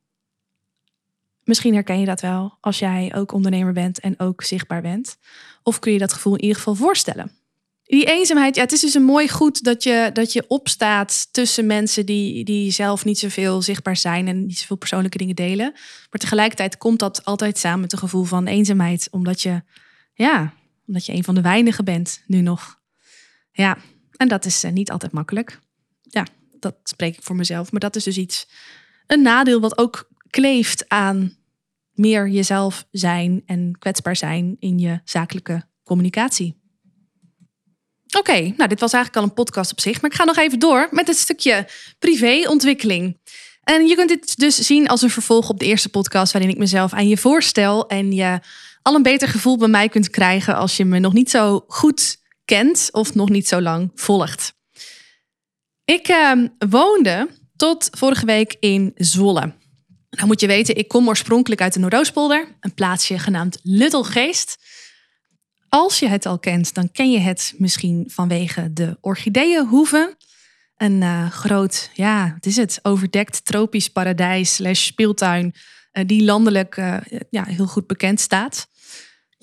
Misschien 1.45 1.75
herken 1.75 2.01
je 2.01 2.07
dat 2.07 2.21
wel 2.21 2.57
als 2.61 2.79
jij 2.79 3.13
ook 3.15 3.33
ondernemer 3.33 3.73
bent 3.73 4.01
en 4.01 4.21
ook 4.21 4.43
zichtbaar 4.43 4.83
bent. 4.83 5.17
Of 5.63 5.79
kun 5.79 5.93
je 5.93 5.99
dat 5.99 6.13
gevoel 6.13 6.35
in 6.35 6.41
ieder 6.41 6.57
geval 6.57 6.75
voorstellen. 6.75 7.33
Die 7.85 8.05
eenzaamheid, 8.05 8.55
ja, 8.55 8.63
het 8.63 8.73
is 8.73 8.81
dus 8.81 8.95
een 8.95 9.05
mooi 9.05 9.29
goed 9.29 9.65
dat 9.65 9.83
je, 9.83 10.11
dat 10.13 10.33
je 10.33 10.45
opstaat 10.49 11.29
tussen 11.31 11.67
mensen 11.67 12.07
die, 12.07 12.45
die 12.45 12.71
zelf 12.71 13.05
niet 13.05 13.19
zoveel 13.19 13.63
zichtbaar 13.63 13.97
zijn 13.97 14.29
en 14.29 14.47
niet 14.47 14.59
zoveel 14.59 14.77
persoonlijke 14.77 15.19
dingen 15.19 15.37
delen. 15.37 15.73
Maar 16.11 16.21
tegelijkertijd 16.21 16.77
komt 16.77 16.99
dat 16.99 17.25
altijd 17.25 17.59
samen 17.59 17.81
met 17.81 17.93
een 17.93 17.99
gevoel 17.99 18.25
van 18.25 18.47
eenzaamheid, 18.47 19.09
omdat 19.11 19.43
je, 19.43 19.63
ja, 20.15 20.53
omdat 20.87 21.07
je 21.07 21.13
een 21.13 21.25
van 21.25 21.35
de 21.35 21.41
weinigen 21.41 21.85
bent 21.85 22.23
nu 22.27 22.41
nog. 22.41 22.81
Ja, 23.53 23.79
en 24.17 24.29
dat 24.29 24.45
is 24.45 24.65
eh, 24.65 24.73
niet 24.73 24.91
altijd 24.91 25.13
makkelijk. 25.13 25.59
Ja, 26.03 26.27
dat 26.61 26.75
spreek 26.83 27.17
ik 27.17 27.23
voor 27.23 27.37
mezelf. 27.37 27.73
Maar 27.73 27.81
dat 27.81 27.97
is 27.97 28.05
dus 28.05 28.17
iets, 28.17 28.49
een 29.07 29.23
nadeel 29.23 29.61
wat 29.61 29.79
ook 29.79 30.09
kleeft 30.35 30.89
aan 30.89 31.37
meer 31.93 32.29
jezelf 32.29 32.87
zijn 32.91 33.43
en 33.47 33.77
kwetsbaar 33.79 34.17
zijn 34.17 34.57
in 34.59 34.79
je 34.79 35.01
zakelijke 35.05 35.63
communicatie. 35.85 36.57
Oké, 38.19 38.41
nou 38.57 38.69
dit 38.69 38.81
was 38.81 38.93
eigenlijk 38.93 39.17
al 39.17 39.23
een 39.23 39.45
podcast 39.45 39.73
op 39.73 39.81
zich, 39.81 40.01
maar 40.01 40.11
ik 40.11 40.17
ga 40.17 40.25
nog 40.25 40.37
even 40.37 40.59
door 40.59 40.89
met 40.91 41.07
het 41.07 41.17
stukje 41.17 41.69
privéontwikkeling. 41.99 43.19
En 43.63 43.87
je 43.87 43.95
kunt 43.95 44.09
dit 44.09 44.39
dus 44.39 44.57
zien 44.57 44.89
als 44.89 45.03
een 45.03 45.11
vervolg 45.11 45.49
op 45.49 45.59
de 45.59 45.67
eerste 45.67 45.89
podcast 45.89 46.33
waarin 46.33 46.51
ik 46.51 46.59
mezelf 46.59 46.93
aan 46.93 47.09
je 47.09 47.17
voorstel 47.17 47.89
en 47.89 48.13
je 48.13 48.41
al 48.83 48.95
een 48.95 49.03
beter 49.03 49.29
gevoel 49.29 49.57
bij 49.57 49.69
mij 49.69 49.89
kunt 49.89 50.11
krijgen 50.11 50.57
als 50.57 50.77
je 50.77 50.85
me 50.85 50.99
nog 50.99 51.13
niet 51.13 51.31
zo 51.31 51.65
goed 51.67 52.17
kent 52.45 52.89
of 52.93 53.15
nog 53.15 53.29
niet 53.29 53.49
zo 53.49 53.61
lang 53.61 53.91
volgt. 53.95 54.55
Ik 55.85 56.09
uh, 56.09 56.33
woonde 56.69 57.29
tot 57.57 57.89
vorige 57.93 58.27
week 58.27 58.57
in 58.61 58.93
Zwolle. 58.95 59.63
Nou 60.15 60.27
moet 60.27 60.41
je 60.41 60.47
weten, 60.47 60.77
ik 60.77 60.89
kom 60.89 61.09
oorspronkelijk 61.09 61.61
uit 61.61 61.73
de 61.73 61.79
Noordoostpolder, 61.79 62.49
een 62.61 62.75
plaatsje 62.75 63.19
genaamd 63.19 63.59
Luttelgeest. 63.63 64.57
Als 65.69 65.99
je 65.99 66.09
het 66.09 66.27
al 66.27 66.39
kent, 66.39 66.75
dan 66.75 66.93
ken 66.93 67.11
je 67.11 67.19
het 67.19 67.55
misschien 67.57 68.05
vanwege 68.07 68.73
de 68.73 68.99
orchideeënhoeve. 69.01 70.17
Een 70.77 71.01
uh, 71.01 71.31
groot, 71.31 71.91
ja, 71.95 72.33
wat 72.35 72.47
is 72.47 72.57
het, 72.57 72.79
overdekt 72.83 73.45
tropisch 73.45 73.89
paradijs 73.89 74.55
slash 74.55 74.85
speeltuin 74.85 75.55
uh, 75.93 76.05
die 76.07 76.25
landelijk 76.25 76.77
uh, 76.77 76.97
ja, 77.31 77.45
heel 77.45 77.67
goed 77.67 77.87
bekend 77.87 78.21
staat. 78.21 78.69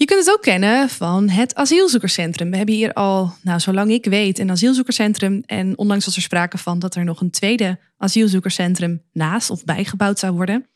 Je 0.02 0.08
kunt 0.08 0.26
het 0.26 0.34
ook 0.36 0.42
kennen 0.42 0.90
van 0.90 1.30
het 1.30 1.56
asielzoekerscentrum. 1.56 2.52
We 2.52 2.58
hebben 2.58 2.76
hier 2.76 2.94
al, 2.94 3.34
nou, 3.42 3.60
zolang 3.60 3.92
ik 3.92 4.06
weet, 4.06 4.40
een 4.40 4.52
asielzoekerscentrum. 4.52 5.44
En 5.46 5.78
onlangs 5.78 6.06
was 6.06 6.16
er 6.16 6.22
sprake 6.22 6.58
van 6.58 6.80
dat 6.80 6.96
er 6.96 7.04
nog 7.04 7.22
een 7.22 7.32
tweede 7.32 7.80
asielzoekerscentrum 7.98 9.04
naast 9.14 9.50
of 9.50 9.64
bijgebouwd 9.64 10.20
zou 10.20 10.34
worden. 10.34 10.68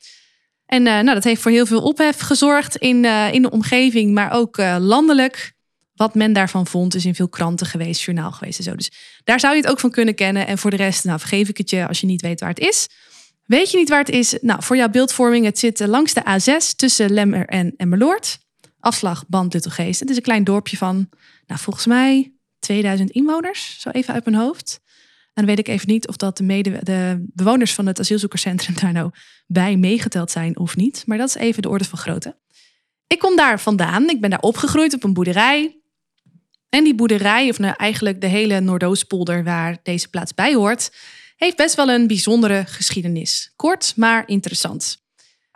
En 0.66 0.86
uh, 0.86 0.94
nou, 0.94 1.14
dat 1.14 1.24
heeft 1.24 1.42
voor 1.42 1.52
heel 1.52 1.66
veel 1.66 1.82
ophef 1.82 2.20
gezorgd 2.20 2.76
in, 2.76 3.04
uh, 3.04 3.34
in 3.34 3.42
de 3.42 3.50
omgeving, 3.50 4.14
maar 4.14 4.32
ook 4.32 4.58
uh, 4.58 4.76
landelijk. 4.80 5.54
Wat 5.96 6.16
men 6.16 6.34
daarvan 6.34 6.68
vond, 6.68 6.96
is 6.96 7.06
in 7.06 7.16
veel 7.16 7.30
kranten 7.30 7.68
geweest, 7.68 8.02
journaal 8.02 8.32
geweest 8.32 8.58
en 8.58 8.64
zo. 8.64 8.76
Dus 8.76 8.92
daar 9.24 9.40
zou 9.40 9.56
je 9.56 9.62
het 9.62 9.70
ook 9.70 9.80
van 9.80 9.92
kunnen 9.92 10.16
kennen. 10.16 10.48
En 10.48 10.58
voor 10.58 10.70
de 10.70 10.78
rest, 10.78 11.04
nou, 11.04 11.20
vergeef 11.20 11.50
ik 11.50 11.58
het 11.58 11.70
je 11.70 11.88
als 11.88 12.00
je 12.00 12.08
niet 12.08 12.22
weet 12.22 12.40
waar 12.40 12.50
het 12.50 12.60
is. 12.60 12.88
Weet 13.46 13.72
je 13.72 13.78
niet 13.78 13.90
waar 13.90 14.00
het 14.00 14.10
is? 14.10 14.38
Nou, 14.42 14.64
voor 14.64 14.76
jouw 14.76 14.90
beeldvorming, 14.90 15.46
het 15.46 15.60
zit 15.60 15.80
langs 15.80 16.14
de 16.14 16.22
A6 16.22 16.76
tussen 16.76 17.14
Lemmer 17.14 17.46
en 17.46 17.74
Emmeloord. 17.78 18.44
Afslag 18.86 19.28
Band 19.28 19.54
Luttelgeest. 19.54 20.00
Het 20.00 20.10
is 20.10 20.16
een 20.16 20.22
klein 20.22 20.44
dorpje 20.44 20.78
van, 20.78 21.10
nou, 21.48 21.60
volgens 21.60 21.86
mij 21.86 22.34
2000 22.60 23.10
inwoners, 23.10 23.80
zo 23.80 23.90
even 23.90 24.14
uit 24.14 24.26
mijn 24.26 24.38
hoofd. 24.38 24.80
En 25.24 25.46
dan 25.46 25.46
weet 25.46 25.60
ik 25.60 25.68
even 25.68 25.88
niet 25.88 26.08
of 26.08 26.16
dat 26.16 26.38
de, 26.38 26.80
de 26.84 27.26
bewoners 27.34 27.74
van 27.74 27.86
het 27.86 28.00
asielzoekerscentrum 28.00 28.76
daar 28.82 28.92
nou 28.92 29.12
bij 29.48 29.78
meegeteld 29.78 30.32
zijn 30.32 30.58
of 30.58 30.76
niet. 30.76 31.04
Maar 31.06 31.18
dat 31.18 31.28
is 31.28 31.36
even 31.36 31.62
de 31.62 31.70
orde 31.70 31.84
van 31.84 32.00
grootte. 32.00 32.38
Ik 33.08 33.20
kom 33.20 33.36
daar 33.36 33.60
vandaan. 33.60 34.10
Ik 34.10 34.22
ben 34.22 34.30
daar 34.30 34.40
opgegroeid 34.40 34.94
op 34.94 35.04
een 35.04 35.14
boerderij. 35.14 35.80
En 36.70 36.84
die 36.84 36.96
boerderij, 36.96 37.50
of 37.50 37.60
nou 37.60 37.74
eigenlijk 37.78 38.22
de 38.22 38.28
hele 38.28 38.60
Noordoostpolder 38.60 39.44
waar 39.44 39.78
deze 39.84 40.10
plaats 40.10 40.34
bij 40.34 40.54
hoort, 40.54 40.96
heeft 41.36 41.58
best 41.58 41.76
wel 41.76 41.90
een 41.90 42.08
bijzondere 42.08 42.64
geschiedenis. 42.68 43.54
Kort, 43.56 43.94
maar 43.96 44.28
interessant. 44.28 45.05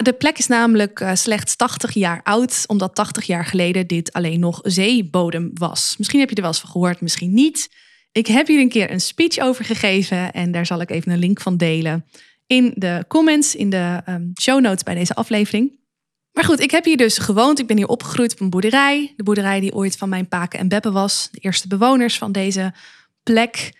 De 0.03 0.13
plek 0.13 0.37
is 0.37 0.47
namelijk 0.47 0.99
uh, 0.99 1.11
slechts 1.13 1.55
80 1.55 1.93
jaar 1.93 2.19
oud, 2.23 2.63
omdat 2.67 2.95
80 2.95 3.25
jaar 3.25 3.45
geleden 3.45 3.87
dit 3.87 4.13
alleen 4.13 4.39
nog 4.39 4.59
zeebodem 4.63 5.51
was. 5.53 5.95
Misschien 5.97 6.19
heb 6.19 6.29
je 6.29 6.35
er 6.35 6.41
wel 6.41 6.51
eens 6.51 6.59
van 6.59 6.69
gehoord, 6.69 7.01
misschien 7.01 7.33
niet. 7.33 7.69
Ik 8.11 8.27
heb 8.27 8.47
hier 8.47 8.59
een 8.59 8.69
keer 8.69 8.91
een 8.91 9.01
speech 9.01 9.37
over 9.39 9.65
gegeven 9.65 10.31
en 10.31 10.51
daar 10.51 10.65
zal 10.65 10.81
ik 10.81 10.89
even 10.89 11.11
een 11.11 11.19
link 11.19 11.41
van 11.41 11.57
delen 11.57 12.05
in 12.47 12.71
de 12.75 13.05
comments, 13.07 13.55
in 13.55 13.69
de 13.69 14.01
um, 14.09 14.31
show 14.41 14.61
notes 14.61 14.83
bij 14.83 14.95
deze 14.95 15.15
aflevering. 15.15 15.79
Maar 16.31 16.43
goed, 16.43 16.59
ik 16.59 16.71
heb 16.71 16.85
hier 16.85 16.97
dus 16.97 17.17
gewoond. 17.17 17.59
Ik 17.59 17.67
ben 17.67 17.77
hier 17.77 17.87
opgegroeid 17.87 18.31
op 18.31 18.39
een 18.39 18.49
boerderij. 18.49 19.13
De 19.15 19.23
boerderij 19.23 19.59
die 19.59 19.73
ooit 19.73 19.97
van 19.97 20.09
mijn 20.09 20.27
paken 20.27 20.59
en 20.59 20.67
beppen 20.67 20.93
was. 20.93 21.29
De 21.31 21.39
eerste 21.39 21.67
bewoners 21.67 22.17
van 22.17 22.31
deze 22.31 22.73
plek. 23.23 23.73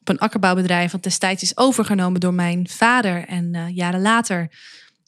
Op 0.00 0.08
een 0.08 0.18
akkerbouwbedrijf 0.18 0.90
dat 0.90 1.02
destijds 1.02 1.42
is 1.42 1.56
overgenomen 1.56 2.20
door 2.20 2.34
mijn 2.34 2.68
vader. 2.68 3.24
En 3.26 3.54
uh, 3.54 3.68
jaren 3.68 4.00
later 4.00 4.50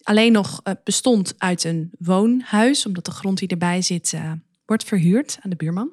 alleen 0.06 0.32
nog 0.32 0.60
uh, 0.64 0.74
bestond 0.84 1.34
uit 1.38 1.64
een 1.64 1.90
woonhuis. 1.98 2.86
Omdat 2.86 3.04
de 3.04 3.10
grond 3.10 3.38
die 3.38 3.48
erbij 3.48 3.82
zit 3.82 4.12
uh, 4.14 4.32
wordt 4.64 4.84
verhuurd 4.84 5.38
aan 5.40 5.50
de 5.50 5.56
buurman. 5.56 5.90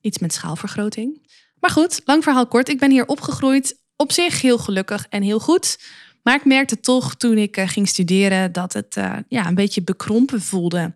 Iets 0.00 0.18
met 0.18 0.32
schaalvergroting. 0.32 1.28
Maar 1.60 1.70
goed, 1.70 2.00
lang 2.04 2.22
verhaal 2.22 2.46
kort. 2.46 2.68
Ik 2.68 2.78
ben 2.78 2.90
hier 2.90 3.06
opgegroeid. 3.06 3.82
Op 3.96 4.12
zich 4.12 4.40
heel 4.40 4.58
gelukkig 4.58 5.06
en 5.08 5.22
heel 5.22 5.40
goed. 5.40 5.78
Maar 6.22 6.34
ik 6.34 6.44
merkte 6.44 6.80
toch 6.80 7.14
toen 7.14 7.38
ik 7.38 7.56
uh, 7.56 7.68
ging 7.68 7.88
studeren 7.88 8.52
dat 8.52 8.72
het 8.72 8.94
ja, 9.28 9.46
een 9.46 9.54
beetje 9.54 9.82
bekrompen 9.82 10.42
voelde. 10.42 10.94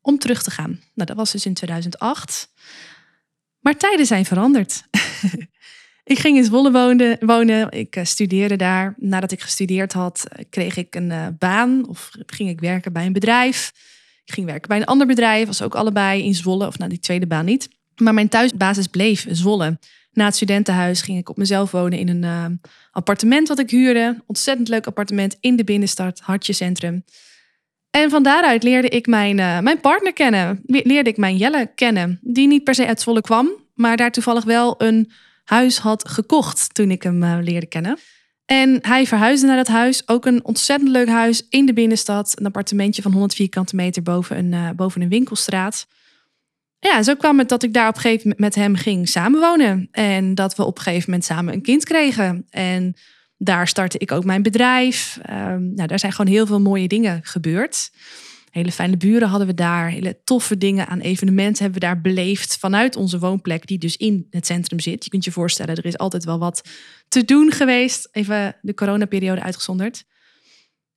om 0.00 0.18
terug 0.18 0.42
te 0.42 0.50
gaan. 0.50 0.70
Nou, 0.70 1.08
dat 1.08 1.16
was 1.16 1.32
dus 1.32 1.46
in 1.46 1.54
2008. 1.54 2.52
Maar 3.60 3.76
tijden 3.76 4.06
zijn 4.06 4.24
veranderd. 4.24 4.82
ik 6.04 6.18
ging 6.18 6.36
in 6.36 6.44
Zwolle 6.44 7.18
wonen. 7.20 7.70
Ik 7.70 7.96
uh, 7.96 8.04
studeerde 8.04 8.56
daar. 8.56 8.94
Nadat 8.96 9.32
ik 9.32 9.40
gestudeerd 9.40 9.92
had, 9.92 10.26
kreeg 10.50 10.76
ik 10.76 10.94
een 10.94 11.10
uh, 11.10 11.26
baan. 11.38 11.88
Of 11.88 12.10
ging 12.26 12.48
ik 12.48 12.60
werken 12.60 12.92
bij 12.92 13.06
een 13.06 13.12
bedrijf. 13.12 13.72
Ik 14.24 14.34
ging 14.34 14.46
werken 14.46 14.68
bij 14.68 14.76
een 14.76 14.84
ander 14.84 15.06
bedrijf. 15.06 15.46
Was 15.46 15.62
ook 15.62 15.74
allebei 15.74 16.22
in 16.22 16.34
Zwolle. 16.34 16.66
Of 16.66 16.78
nou, 16.78 16.90
die 16.90 16.98
tweede 16.98 17.26
baan 17.26 17.44
niet. 17.44 17.68
Maar 17.96 18.14
mijn 18.14 18.28
thuisbasis 18.28 18.86
bleef 18.86 19.26
Zwolle. 19.30 19.78
Na 20.12 20.24
het 20.24 20.34
studentenhuis 20.34 21.02
ging 21.02 21.18
ik 21.18 21.28
op 21.28 21.36
mezelf 21.36 21.70
wonen 21.70 21.98
in 21.98 22.08
een 22.08 22.60
appartement 22.90 23.48
wat 23.48 23.58
ik 23.58 23.70
huurde. 23.70 24.22
Ontzettend 24.26 24.68
leuk 24.68 24.86
appartement 24.86 25.36
in 25.40 25.56
de 25.56 25.64
binnenstad, 25.64 26.20
Hartje 26.20 26.52
Centrum. 26.52 27.04
En 27.90 28.10
van 28.10 28.22
daaruit 28.22 28.62
leerde 28.62 28.88
ik 28.88 29.06
mijn, 29.06 29.36
mijn 29.36 29.80
partner 29.80 30.12
kennen. 30.12 30.60
Leerde 30.66 31.10
ik 31.10 31.16
mijn 31.16 31.36
Jelle 31.36 31.70
kennen. 31.74 32.18
Die 32.22 32.46
niet 32.46 32.64
per 32.64 32.74
se 32.74 32.86
uit 32.86 33.00
Zwolle 33.00 33.20
kwam, 33.20 33.48
maar 33.74 33.96
daar 33.96 34.12
toevallig 34.12 34.44
wel 34.44 34.74
een 34.78 35.10
huis 35.44 35.78
had 35.78 36.08
gekocht 36.08 36.74
toen 36.74 36.90
ik 36.90 37.02
hem 37.02 37.22
uh, 37.22 37.38
leerde 37.40 37.66
kennen. 37.66 37.98
En 38.44 38.78
hij 38.82 39.06
verhuisde 39.06 39.46
naar 39.46 39.56
dat 39.56 39.66
huis. 39.66 40.08
Ook 40.08 40.26
een 40.26 40.44
ontzettend 40.44 40.90
leuk 40.90 41.08
huis 41.08 41.46
in 41.48 41.66
de 41.66 41.72
binnenstad. 41.72 42.32
Een 42.38 42.46
appartementje 42.46 43.02
van 43.02 43.10
100 43.10 43.34
vierkante 43.34 43.76
meter 43.76 44.02
boven 44.02 44.38
een, 44.38 44.52
uh, 44.52 44.70
boven 44.70 45.02
een 45.02 45.08
winkelstraat. 45.08 45.86
Ja, 46.78 47.02
zo 47.02 47.14
kwam 47.14 47.38
het 47.38 47.48
dat 47.48 47.62
ik 47.62 47.72
daar 47.72 47.88
op 47.88 47.94
een 47.94 48.00
gegeven 48.00 48.22
moment 48.22 48.40
met 48.40 48.54
hem 48.54 48.76
ging 48.76 49.08
samenwonen. 49.08 49.88
En 49.90 50.34
dat 50.34 50.56
we 50.56 50.64
op 50.64 50.76
een 50.76 50.82
gegeven 50.82 51.10
moment 51.10 51.24
samen 51.24 51.54
een 51.54 51.62
kind 51.62 51.84
kregen. 51.84 52.46
En 52.50 52.94
daar 53.36 53.68
startte 53.68 53.98
ik 53.98 54.12
ook 54.12 54.24
mijn 54.24 54.42
bedrijf. 54.42 55.18
Um, 55.30 55.74
nou, 55.74 55.86
daar 55.88 55.98
zijn 55.98 56.12
gewoon 56.12 56.32
heel 56.32 56.46
veel 56.46 56.60
mooie 56.60 56.88
dingen 56.88 57.20
gebeurd. 57.22 57.90
Hele 58.54 58.72
fijne 58.72 58.96
buren 58.96 59.28
hadden 59.28 59.46
we 59.46 59.54
daar. 59.54 59.88
Hele 59.88 60.18
toffe 60.24 60.58
dingen 60.58 60.86
aan 60.86 61.00
evenementen 61.00 61.62
hebben 61.62 61.80
we 61.80 61.86
daar 61.86 62.00
beleefd 62.00 62.58
vanuit 62.58 62.96
onze 62.96 63.18
woonplek, 63.18 63.66
die 63.66 63.78
dus 63.78 63.96
in 63.96 64.26
het 64.30 64.46
centrum 64.46 64.80
zit. 64.80 65.04
Je 65.04 65.10
kunt 65.10 65.24
je 65.24 65.32
voorstellen, 65.32 65.76
er 65.76 65.84
is 65.84 65.98
altijd 65.98 66.24
wel 66.24 66.38
wat 66.38 66.68
te 67.08 67.24
doen 67.24 67.52
geweest. 67.52 68.08
Even 68.12 68.56
de 68.62 68.74
coronaperiode 68.74 69.42
uitgezonderd. 69.42 70.04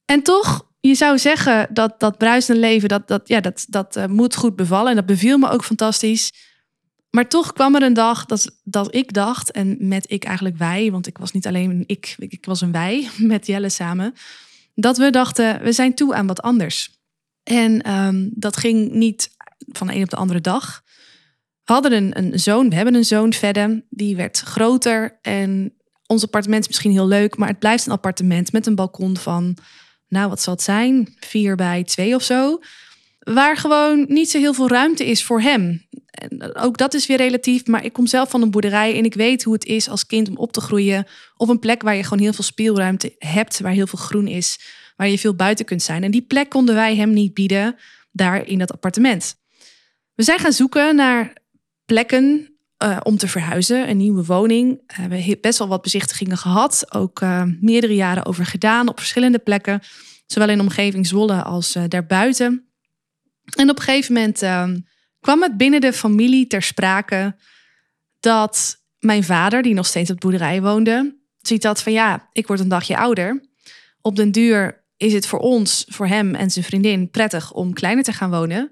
En 0.06 0.24
toch, 0.24 0.68
je 0.80 0.96
zou 0.96 1.18
zeggen 1.18 1.68
dat 1.74 2.00
dat 2.00 2.18
bruisende 2.18 2.62
leven, 2.62 2.90
dat, 2.90 3.08
dat, 3.08 3.28
ja, 3.28 3.42
dat, 3.42 3.66
dat 3.70 3.96
uh, 3.96 4.06
moet 4.06 4.36
goed 4.36 4.56
bevallen. 4.56 4.90
En 4.90 4.96
dat 4.96 5.06
beviel 5.06 5.38
me 5.38 5.50
ook 5.50 5.64
fantastisch. 5.64 6.32
Maar 7.10 7.30
toch 7.30 7.54
kwam 7.54 7.76
er 7.76 7.84
een 7.84 7.94
dag 7.94 8.26
dat, 8.26 8.60
dat 8.64 8.96
ik 8.96 9.14
dacht, 9.14 9.52
en 9.52 9.78
met 9.80 10.12
ik 10.12 10.24
eigenlijk 10.24 10.58
wij, 10.58 10.92
want 10.92 11.08
ik 11.08 11.18
was 11.18 11.32
niet 11.32 11.48
alleen 11.48 11.84
ik, 11.86 12.16
ik 12.18 12.46
was 12.46 12.62
een 12.62 12.72
wij 12.72 13.10
met 13.18 13.48
Jelle 13.48 13.70
samen, 13.70 14.14
dat 14.76 14.98
we 14.98 15.10
dachten, 15.10 15.62
we 15.62 15.72
zijn 15.72 15.96
toe 15.96 16.14
aan 16.14 16.28
wat 16.28 16.42
anders. 16.42 16.97
En 17.48 17.92
um, 17.92 18.32
dat 18.34 18.58
ging 18.58 18.92
niet 18.92 19.30
van 19.72 19.88
de 19.88 19.96
een 19.96 20.04
op 20.04 20.10
de 20.10 20.16
andere 20.16 20.42
dag. 20.42 20.84
We 21.64 21.74
hadden 21.74 21.92
een, 21.92 22.18
een 22.18 22.40
zoon, 22.40 22.70
we 22.70 22.76
hebben 22.76 22.96
een 22.96 23.06
zoon 23.06 23.34
verder, 23.34 23.86
die 23.90 24.16
werd 24.16 24.40
groter. 24.40 25.20
En 25.22 25.74
ons 26.06 26.24
appartement 26.24 26.62
is 26.62 26.68
misschien 26.68 26.92
heel 26.92 27.08
leuk, 27.08 27.38
maar 27.38 27.48
het 27.48 27.60
blijft 27.60 27.86
een 27.86 27.92
appartement 27.92 28.52
met 28.52 28.66
een 28.66 28.76
balkon 28.76 29.18
van, 29.18 29.58
nou 30.08 30.30
wat 30.30 30.42
zal 30.42 30.54
het 30.54 30.62
zijn, 30.62 31.16
vier 31.20 31.56
bij 31.56 31.84
twee 31.84 32.16
of 32.16 32.24
zo. 32.24 32.60
Waar 33.20 33.58
gewoon 33.58 34.06
niet 34.08 34.30
zo 34.30 34.40
heel 34.40 34.54
veel 34.54 34.68
ruimte 34.68 35.06
is 35.06 35.24
voor 35.24 35.42
hem. 35.42 35.88
En 36.06 36.56
ook 36.56 36.78
dat 36.78 36.94
is 36.94 37.08
weer 37.08 37.18
relatief, 37.18 37.66
maar 37.66 37.86
ik 37.86 37.94
kom 37.94 38.08
zelf 38.08 38.30
van 38.30 38.42
een 38.42 38.52
boerderij 38.52 38.98
en 38.98 39.06
ik 39.06 39.14
weet 39.14 39.44
hoe 39.44 39.54
het 39.54 39.66
is 39.66 39.90
als 39.90 40.06
kind 40.06 40.30
om 40.30 40.38
op 40.38 40.52
te 40.52 40.62
groeien 40.62 41.08
op 41.36 41.50
een 41.50 41.60
plek 41.60 41.82
waar 41.82 41.96
je 41.96 42.04
gewoon 42.04 42.24
heel 42.24 42.34
veel 42.34 42.44
speelruimte 42.44 43.16
hebt, 43.18 43.60
waar 43.60 43.72
heel 43.72 43.88
veel 43.88 44.00
groen 44.00 44.28
is, 44.28 44.60
waar 44.98 45.10
je 45.10 45.20
veel 45.20 45.36
buiten 45.36 45.66
kunt 45.66 45.82
zijn. 45.82 46.04
En 46.04 46.12
die 46.12 46.22
plek 46.22 46.50
konden 46.50 46.76
wij 46.76 46.96
hem 46.96 47.14
niet 47.14 47.34
bieden 47.34 47.76
daar 48.12 48.48
in 48.48 48.60
dat 48.60 48.72
appartement. 48.72 49.36
We 50.14 50.24
zijn 50.24 50.40
gaan 50.40 50.54
zoeken 50.54 50.96
naar 50.96 51.34
plekken 51.86 52.58
uh, 52.84 52.98
om 53.04 53.18
te 53.18 53.28
verhuizen, 53.28 53.90
een 53.90 53.98
nieuwe 53.98 54.26
woning. 54.26 54.72
Uh, 54.72 55.06
we 55.06 55.16
hebben 55.16 55.42
best 55.42 55.60
wel 55.60 55.68
wat 55.68 55.82
bezichtigingen 55.82 56.38
gehad, 56.38 56.94
ook 56.94 57.22
uh, 57.22 57.44
meerdere 57.62 57.96
jaren 57.96 58.26
over 58.26 58.46
gedaan 58.46 58.88
op 58.88 58.98
verschillende 58.98 59.40
plekken, 59.40 59.82
zowel 60.26 60.50
in 60.50 60.60
omgeving 60.60 61.08
Zwolle 61.08 61.44
als 61.44 61.78
daarbuiten. 61.88 62.68
En 63.56 63.70
op 63.70 63.78
een 63.78 63.84
gegeven 63.84 64.14
moment 64.14 64.42
ehm, 64.42 64.80
kwam 65.20 65.42
het 65.42 65.58
binnen 65.58 65.82
de 65.82 65.94
familie 65.94 66.48
ter 66.48 66.62
sprake 66.62 67.36
dat 68.20 68.84
mijn 69.00 69.24
vader, 69.24 69.62
die 69.62 69.74
nog 69.74 69.86
steeds 69.86 70.10
op 70.10 70.22
de 70.22 70.28
boerderij 70.28 70.62
woonde, 70.62 71.18
ziet 71.42 71.62
dat 71.62 71.82
van 71.82 71.92
ja, 71.92 72.30
ik 72.32 72.48
word 72.48 72.60
een 72.60 72.68
dagje 72.68 72.98
ouder. 72.98 73.50
Op 74.02 74.16
den 74.16 74.32
duur 74.32 74.86
is 74.98 75.14
het 75.14 75.28
voor 75.28 75.40
ons, 75.40 75.86
voor 75.88 76.08
hem 76.08 76.36
en 76.36 76.52
zijn 76.52 76.66
vriendin 76.66 77.10
prettig 77.10 77.54
om 77.54 77.74
kleiner 77.74 78.04
te 78.04 78.14
gaan 78.14 78.30
wonen. 78.30 78.70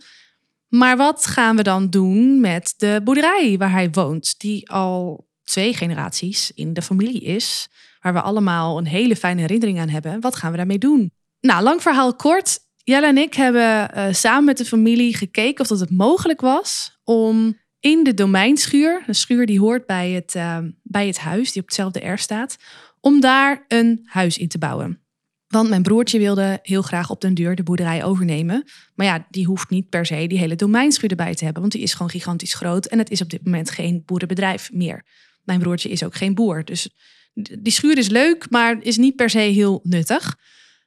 Maar 0.68 0.98
wat 0.98 1.26
gaan 1.26 1.56
we 1.56 1.64
dan 1.64 1.90
doen 1.90 2.40
met 2.40 2.74
de 2.78 3.02
boerderij 3.04 3.56
waar 3.58 3.72
hij 3.72 3.90
woont, 3.92 4.40
die 4.40 4.70
al 4.70 5.28
twee 5.44 5.74
generaties 5.74 6.52
in 6.52 6.74
de 6.74 6.82
familie 6.82 7.22
is, 7.22 7.68
waar 8.00 8.14
we 8.14 8.22
allemaal 8.22 8.78
een 8.78 8.88
hele 8.88 9.16
fijne 9.16 9.42
herinnering 9.42 9.80
aan 9.80 9.90
hebben? 9.90 10.22
Wat 10.22 10.36
gaan 10.36 10.52
we 10.52 10.58
daarmee 10.58 10.78
doen? 10.78 11.12
Nou, 11.40 11.64
lang 11.64 11.82
verhaal 11.82 12.16
kort. 12.16 12.60
Jelle 12.84 13.08
en 13.08 13.18
ik 13.18 13.34
hebben 13.34 13.98
uh, 13.98 14.08
samen 14.12 14.44
met 14.44 14.58
de 14.58 14.66
familie 14.66 15.16
gekeken 15.16 15.62
of 15.62 15.68
dat 15.68 15.80
het 15.80 15.92
mogelijk 15.92 16.42
was 16.42 17.00
om 17.04 17.58
in 17.80 18.04
de 18.04 18.14
domeinschuur, 18.14 19.04
een 19.08 19.16
schuur 19.16 19.46
die 19.46 19.60
hoort 19.60 19.86
bij 19.86 20.12
het, 20.12 20.36
uh, 20.36 20.58
bij 20.84 21.08
het 21.08 21.18
huis, 21.18 21.52
die 21.52 21.62
op 21.62 21.68
hetzelfde 21.68 22.00
erf 22.00 22.20
staat, 22.20 22.58
om 23.00 23.20
daar 23.20 23.66
een 23.68 24.02
huis 24.04 24.38
in 24.38 24.48
te 24.48 24.58
bouwen. 24.58 25.05
Want 25.48 25.70
mijn 25.70 25.84
broertje 25.84 26.20
wilde 26.20 26.60
heel 26.62 26.82
graag 26.82 27.10
op 27.10 27.22
den 27.22 27.34
duur 27.34 27.56
de 27.56 27.64
boerderij 27.64 28.04
overnemen. 28.04 28.64
Maar 28.96 29.06
ja, 29.06 29.26
die 29.30 29.46
hoeft 29.46 29.70
niet 29.70 29.90
per 29.90 30.06
se 30.06 30.28
die 30.28 30.40
hele 30.40 30.56
domeinschuur 30.56 31.10
erbij 31.10 31.36
te 31.36 31.44
hebben, 31.44 31.62
want 31.62 31.74
die 31.74 31.84
is 31.84 31.94
gewoon 31.94 32.10
gigantisch 32.10 32.54
groot 32.54 32.86
en 32.86 32.98
het 32.98 33.10
is 33.10 33.22
op 33.22 33.30
dit 33.30 33.46
moment 33.46 33.70
geen 33.70 34.04
boerenbedrijf 34.06 34.72
meer. 34.74 35.06
Mijn 35.44 35.60
broertje 35.60 35.90
is 35.90 36.04
ook 36.04 36.16
geen 36.16 36.34
boer, 36.34 36.66
dus 36.66 36.90
die 37.34 37.74
schuur 37.74 37.98
is 37.98 38.08
leuk, 38.08 38.50
maar 38.50 38.78
is 38.82 38.98
niet 38.98 39.16
per 39.16 39.30
se 39.30 39.40
heel 39.40 39.80
nuttig. 39.84 40.36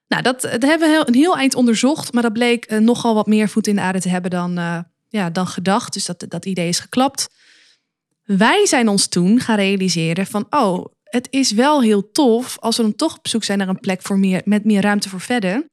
Nou, 0.08 0.22
dat, 0.22 0.42
hebben 0.42 0.78
we 0.78 1.02
een 1.06 1.14
heel 1.14 1.36
eind 1.36 1.54
onderzocht, 1.54 2.12
maar 2.12 2.22
dat 2.22 2.32
bleek 2.32 2.72
uh, 2.72 2.78
nogal 2.78 3.14
wat 3.14 3.26
meer 3.26 3.48
voet 3.48 3.66
in 3.66 3.74
de 3.74 3.80
aarde 3.80 4.00
te 4.00 4.08
hebben 4.08 4.30
dan, 4.30 4.58
uh, 4.58 4.78
ja, 5.08 5.30
dan 5.30 5.46
gedacht. 5.46 5.92
Dus 5.92 6.06
dat, 6.06 6.24
dat 6.28 6.44
idee 6.44 6.68
is 6.68 6.78
geklapt. 6.78 7.28
Wij 8.24 8.66
zijn 8.66 8.88
ons 8.88 9.06
toen 9.06 9.40
gaan 9.40 9.56
realiseren 9.56 10.26
van, 10.26 10.46
oh, 10.50 10.86
het 11.08 11.28
is 11.30 11.52
wel 11.52 11.82
heel 11.82 12.10
tof 12.10 12.58
als 12.58 12.76
we 12.76 12.82
dan 12.82 12.94
toch 12.94 13.16
op 13.16 13.28
zoek 13.28 13.44
zijn 13.44 13.58
naar 13.58 13.68
een 13.68 13.80
plek 13.80 14.02
voor 14.02 14.18
meer, 14.18 14.42
met 14.44 14.64
meer 14.64 14.82
ruimte 14.82 15.08
voor 15.08 15.20
verder. 15.20 15.66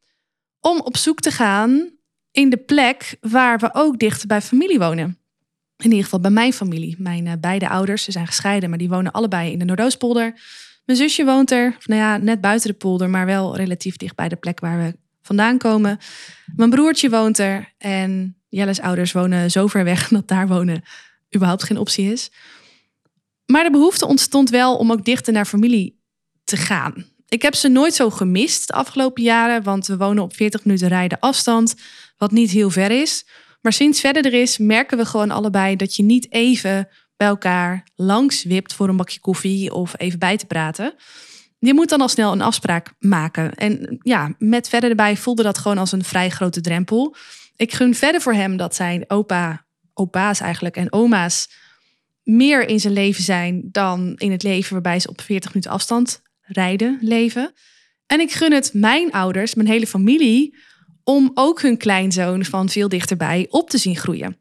Om 0.59 0.79
op 0.79 0.97
zoek 0.97 1.19
te 1.19 1.31
gaan 1.31 1.89
in 2.31 2.49
de 2.49 2.57
plek 2.57 3.17
waar 3.21 3.59
we 3.59 3.69
ook 3.73 3.99
dicht 3.99 4.25
bij 4.25 4.41
familie 4.41 4.79
wonen. 4.79 5.19
In 5.77 5.85
ieder 5.85 6.03
geval 6.03 6.19
bij 6.19 6.31
mijn 6.31 6.53
familie. 6.53 6.95
Mijn 6.99 7.25
uh, 7.25 7.33
beide 7.39 7.69
ouders, 7.69 8.03
ze 8.03 8.11
zijn 8.11 8.27
gescheiden, 8.27 8.69
maar 8.69 8.77
die 8.77 8.89
wonen 8.89 9.11
allebei 9.11 9.51
in 9.51 9.59
de 9.59 9.65
Noordoostpolder. 9.65 10.39
Mijn 10.85 10.97
zusje 10.97 11.25
woont 11.25 11.51
er, 11.51 11.77
nou 11.85 12.01
ja, 12.01 12.17
net 12.17 12.41
buiten 12.41 12.69
de 12.69 12.75
polder, 12.77 13.09
maar 13.09 13.25
wel 13.25 13.55
relatief 13.55 13.97
dicht 13.97 14.15
bij 14.15 14.29
de 14.29 14.35
plek 14.35 14.59
waar 14.59 14.77
we 14.77 14.97
vandaan 15.21 15.57
komen. 15.57 15.97
Mijn 16.55 16.69
broertje 16.69 17.09
woont 17.09 17.37
er 17.37 17.73
en 17.77 18.37
Jelle's 18.49 18.79
ouders 18.79 19.11
wonen 19.11 19.51
zo 19.51 19.67
ver 19.67 19.83
weg 19.83 20.07
dat 20.17 20.27
daar 20.27 20.47
wonen 20.47 20.83
überhaupt 21.35 21.63
geen 21.63 21.77
optie 21.77 22.11
is. 22.11 22.31
Maar 23.45 23.63
de 23.63 23.71
behoefte 23.71 24.07
ontstond 24.07 24.49
wel 24.49 24.77
om 24.77 24.91
ook 24.91 25.05
dichter 25.05 25.33
naar 25.33 25.45
familie 25.45 26.03
te 26.43 26.57
gaan. 26.57 27.05
Ik 27.27 27.41
heb 27.41 27.55
ze 27.55 27.67
nooit 27.67 27.93
zo 27.93 28.09
gemist 28.09 28.67
de 28.67 28.73
afgelopen 28.73 29.23
jaren, 29.23 29.63
want 29.63 29.87
we 29.87 29.97
wonen 29.97 30.23
op 30.23 30.35
40 30.35 30.65
minuten 30.65 30.87
rijden 30.87 31.19
afstand, 31.19 31.75
wat 32.17 32.31
niet 32.31 32.51
heel 32.51 32.69
ver 32.69 32.91
is. 32.91 33.25
Maar 33.61 33.73
sinds 33.73 33.99
verder 33.99 34.25
er 34.25 34.33
is, 34.33 34.57
merken 34.57 34.97
we 34.97 35.05
gewoon 35.05 35.31
allebei 35.31 35.75
dat 35.75 35.95
je 35.95 36.03
niet 36.03 36.31
even 36.31 36.87
bij 37.17 37.27
elkaar 37.27 37.87
langs 37.95 38.43
wipt 38.43 38.73
voor 38.73 38.89
een 38.89 38.97
bakje 38.97 39.19
koffie 39.19 39.73
of 39.73 39.93
even 39.97 40.19
bij 40.19 40.37
te 40.37 40.45
praten. 40.45 40.93
Je 41.59 41.73
moet 41.73 41.89
dan 41.89 42.01
al 42.01 42.09
snel 42.09 42.31
een 42.31 42.41
afspraak 42.41 42.93
maken. 42.99 43.53
En 43.53 43.97
ja, 44.01 44.35
met 44.37 44.69
verder 44.69 44.89
erbij 44.89 45.17
voelde 45.17 45.43
dat 45.43 45.57
gewoon 45.57 45.77
als 45.77 45.91
een 45.91 46.03
vrij 46.03 46.29
grote 46.29 46.61
drempel. 46.61 47.15
Ik 47.55 47.73
gun 47.73 47.95
verder 47.95 48.21
voor 48.21 48.33
hem 48.33 48.57
dat 48.57 48.75
zijn 48.75 49.03
opa, 49.07 49.65
opa's 49.93 50.39
eigenlijk 50.39 50.77
en 50.77 50.93
oma's 50.93 51.49
meer 52.25 52.67
in 52.67 52.79
zijn 52.79 52.93
leven 52.93 53.23
zijn 53.23 53.69
dan 53.71 54.13
in 54.17 54.31
het 54.31 54.43
leven 54.43 54.73
waarbij 54.73 54.99
ze 54.99 55.09
op 55.09 55.21
40 55.21 55.53
minuten 55.53 55.71
afstand 55.71 56.21
rijden, 56.41 56.97
leven. 57.01 57.53
En 58.05 58.19
ik 58.19 58.31
gun 58.31 58.51
het 58.51 58.73
mijn 58.73 59.11
ouders, 59.11 59.55
mijn 59.55 59.67
hele 59.67 59.87
familie, 59.87 60.57
om 61.03 61.31
ook 61.33 61.61
hun 61.61 61.77
kleinzoon 61.77 62.45
van 62.45 62.69
veel 62.69 62.89
dichterbij 62.89 63.45
op 63.49 63.69
te 63.69 63.77
zien 63.77 63.95
groeien. 63.95 64.37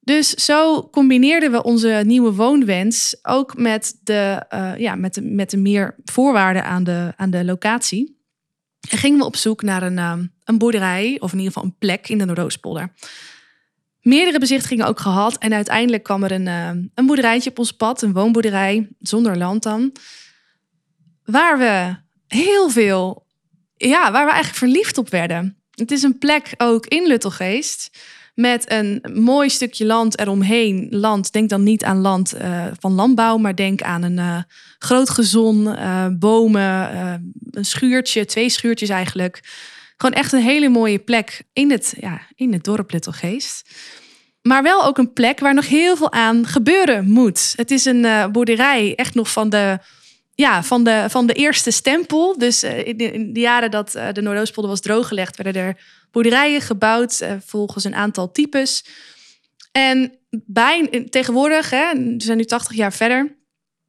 Dus 0.00 0.30
zo 0.30 0.88
combineerden 0.90 1.50
we 1.50 1.62
onze 1.62 2.02
nieuwe 2.06 2.32
woonwens 2.32 3.16
ook 3.22 3.56
met 3.56 3.98
de, 4.02 4.46
uh, 4.54 4.78
ja, 4.78 4.94
met 4.94 5.14
de, 5.14 5.22
met 5.22 5.50
de 5.50 5.56
meer 5.56 5.94
voorwaarden 6.04 6.64
aan 6.64 6.84
de, 6.84 7.12
aan 7.16 7.30
de 7.30 7.44
locatie. 7.44 8.18
En 8.90 8.98
gingen 8.98 9.18
we 9.18 9.24
op 9.24 9.36
zoek 9.36 9.62
naar 9.62 9.82
een, 9.82 9.96
uh, 9.96 10.18
een 10.44 10.58
boerderij, 10.58 11.16
of 11.20 11.32
in 11.32 11.38
ieder 11.38 11.52
geval 11.52 11.68
een 11.68 11.78
plek 11.78 12.08
in 12.08 12.18
de 12.18 12.24
Noordoostpolder. 12.24 12.92
Meerdere 14.02 14.38
bezichtigingen 14.38 14.86
ook 14.86 15.00
gehad. 15.00 15.38
En 15.38 15.52
uiteindelijk 15.52 16.02
kwam 16.02 16.24
er 16.24 16.32
een, 16.32 16.46
uh, 16.46 16.68
een 16.94 17.06
boerderijtje 17.06 17.50
op 17.50 17.58
ons 17.58 17.72
pad, 17.72 18.02
een 18.02 18.12
woonboerderij, 18.12 18.88
zonder 18.98 19.38
land 19.38 19.62
dan. 19.62 19.92
Waar 21.24 21.58
we 21.58 21.96
heel 22.26 22.70
veel, 22.70 23.26
ja, 23.76 24.12
waar 24.12 24.24
we 24.24 24.32
eigenlijk 24.32 24.58
verliefd 24.58 24.98
op 24.98 25.08
werden. 25.08 25.56
Het 25.74 25.90
is 25.90 26.02
een 26.02 26.18
plek 26.18 26.54
ook 26.56 26.86
in 26.86 27.06
Luttelgeest 27.06 27.90
met 28.34 28.70
een 28.70 29.04
mooi 29.14 29.50
stukje 29.50 29.86
land 29.86 30.18
eromheen. 30.18 30.86
Land, 30.90 31.32
denk 31.32 31.48
dan 31.48 31.62
niet 31.62 31.84
aan 31.84 32.00
land 32.00 32.34
uh, 32.34 32.66
van 32.78 32.92
landbouw, 32.92 33.36
maar 33.36 33.54
denk 33.54 33.82
aan 33.82 34.02
een 34.02 34.16
uh, 34.16 34.42
groot 34.78 35.10
gezon, 35.10 35.66
uh, 35.66 36.06
bomen, 36.18 36.90
een 37.50 37.64
schuurtje, 37.64 38.24
twee 38.24 38.48
schuurtjes 38.48 38.88
eigenlijk. 38.88 39.40
Gewoon 40.00 40.16
echt 40.16 40.32
een 40.32 40.42
hele 40.42 40.68
mooie 40.68 40.98
plek 40.98 41.42
in 41.52 41.70
het, 41.70 41.94
ja, 42.00 42.20
in 42.34 42.52
het 42.52 42.64
dorp 42.64 42.90
Littelgeest. 42.92 43.70
Maar 44.42 44.62
wel 44.62 44.84
ook 44.84 44.98
een 44.98 45.12
plek 45.12 45.40
waar 45.40 45.54
nog 45.54 45.68
heel 45.68 45.96
veel 45.96 46.12
aan 46.12 46.46
gebeuren 46.46 47.10
moet. 47.10 47.52
Het 47.56 47.70
is 47.70 47.84
een 47.84 48.32
boerderij, 48.32 48.94
echt 48.94 49.14
nog 49.14 49.32
van 49.32 49.48
de, 49.48 49.78
ja, 50.34 50.62
van 50.62 50.84
de, 50.84 51.04
van 51.08 51.26
de 51.26 51.32
eerste 51.32 51.70
stempel. 51.70 52.38
Dus 52.38 52.62
in 52.62 52.96
de, 52.96 53.12
in, 53.12 53.32
de, 53.32 53.40
jaren 53.40 53.70
dat 53.70 53.90
de 54.12 54.22
Noordoostpolder 54.22 54.70
was 54.70 54.80
drooggelegd, 54.80 55.42
werden 55.42 55.62
er 55.62 55.76
boerderijen 56.10 56.60
gebouwd 56.60 57.26
volgens 57.46 57.84
een 57.84 57.94
aantal 57.94 58.30
types. 58.30 58.84
En 59.72 60.18
bij, 60.30 61.06
tegenwoordig, 61.10 61.70
hè, 61.70 61.92
we 61.94 62.14
zijn 62.16 62.36
nu 62.36 62.44
80 62.44 62.76
jaar 62.76 62.92
verder, 62.92 63.36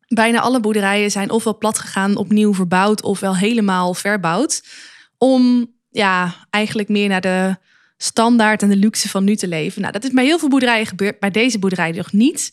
bijna 0.08 0.40
alle 0.40 0.60
boerderijen 0.60 1.12
zijn 1.12 1.30
ofwel 1.30 1.58
plat 1.58 1.80
gegaan, 1.80 2.16
opnieuw 2.16 2.54
verbouwd, 2.54 3.02
ofwel 3.02 3.36
helemaal 3.36 3.94
verbouwd. 3.94 4.64
Om 5.18 5.74
ja, 5.92 6.36
eigenlijk 6.50 6.90
meer 6.90 7.10
naar 7.10 7.22
de 7.22 7.56
standaard 7.98 8.62
en 8.62 8.70
de 8.70 8.76
luxe 8.76 9.10
van 9.10 9.24
nu 9.24 9.36
te 9.36 9.48
leven. 9.48 9.82
Nou, 9.82 9.94
dat 9.94 10.04
is 10.04 10.12
bij 10.12 10.26
heel 10.26 10.40
veel 10.40 10.50
boerderijen 10.50 10.86
gebeurd, 10.86 11.20
bij 11.20 11.32
deze 11.32 11.60
boerderij 11.60 11.92
nog 11.92 12.12
niet. 12.12 12.52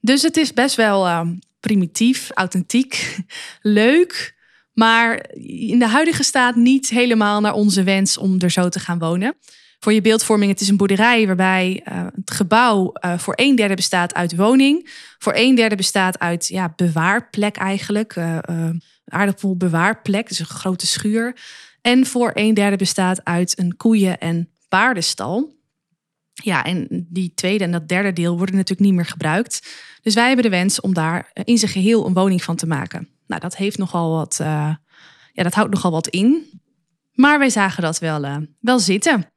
Dus 0.00 0.22
het 0.22 0.36
is 0.36 0.52
best 0.52 0.76
wel 0.76 1.06
uh, 1.06 1.20
primitief, 1.60 2.30
authentiek, 2.34 3.16
leuk. 3.62 4.38
Maar 4.72 5.30
in 5.46 5.78
de 5.78 5.88
huidige 5.88 6.22
staat 6.22 6.56
niet 6.56 6.88
helemaal 6.88 7.40
naar 7.40 7.54
onze 7.54 7.82
wens 7.82 8.18
om 8.18 8.38
er 8.38 8.50
zo 8.50 8.68
te 8.68 8.80
gaan 8.80 8.98
wonen. 8.98 9.34
Voor 9.78 9.92
je 9.92 10.00
beeldvorming, 10.00 10.50
het 10.50 10.60
is 10.60 10.68
een 10.68 10.76
boerderij 10.76 11.26
waarbij 11.26 11.86
uh, 11.88 12.06
het 12.14 12.30
gebouw 12.30 12.92
uh, 13.04 13.18
voor 13.18 13.34
een 13.36 13.56
derde 13.56 13.74
bestaat 13.74 14.14
uit 14.14 14.36
woning. 14.36 14.90
Voor 15.18 15.32
een 15.36 15.54
derde 15.54 15.76
bestaat 15.76 16.18
uit 16.18 16.48
ja, 16.48 16.72
bewaarplek 16.76 17.56
eigenlijk. 17.56 18.16
Uh, 18.16 18.38
aardappelbewaarplek, 19.04 20.28
dus 20.28 20.38
een 20.38 20.46
grote 20.46 20.86
schuur. 20.86 21.36
En 21.80 22.06
voor 22.06 22.30
een 22.34 22.54
derde 22.54 22.76
bestaat 22.76 23.24
uit 23.24 23.58
een 23.58 23.76
koeien- 23.76 24.18
en 24.18 24.50
paardenstal. 24.68 25.58
Ja, 26.32 26.64
en 26.64 27.06
die 27.08 27.34
tweede 27.34 27.64
en 27.64 27.72
dat 27.72 27.88
derde 27.88 28.12
deel 28.12 28.36
worden 28.36 28.54
natuurlijk 28.56 28.88
niet 28.88 28.94
meer 28.94 29.06
gebruikt. 29.06 29.78
Dus 30.02 30.14
wij 30.14 30.26
hebben 30.26 30.44
de 30.44 30.50
wens 30.50 30.80
om 30.80 30.94
daar 30.94 31.30
in 31.44 31.58
zijn 31.58 31.70
geheel 31.70 32.06
een 32.06 32.14
woning 32.14 32.42
van 32.42 32.56
te 32.56 32.66
maken. 32.66 33.08
Nou, 33.26 33.40
dat 33.40 33.56
heeft 33.56 33.78
nogal 33.78 34.10
wat, 34.10 34.38
uh, 34.42 34.74
ja, 35.32 35.42
dat 35.42 35.54
houdt 35.54 35.74
nogal 35.74 35.90
wat 35.90 36.08
in. 36.08 36.60
Maar 37.12 37.38
wij 37.38 37.50
zagen 37.50 37.82
dat 37.82 37.98
wel, 37.98 38.24
uh, 38.24 38.36
wel 38.60 38.78
zitten. 38.78 39.32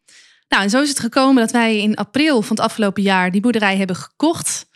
Nou, 0.48 0.64
en 0.64 0.70
zo 0.70 0.82
is 0.82 0.90
het 0.90 1.00
gekomen 1.00 1.42
dat 1.42 1.52
wij 1.52 1.82
in 1.82 1.96
april 1.96 2.42
van 2.42 2.56
het 2.56 2.66
afgelopen 2.66 3.04
jaar 3.04 3.32
die 3.32 3.42
boerderij 3.42 3.78
hebben 3.78 3.96
gekocht. 3.96 4.70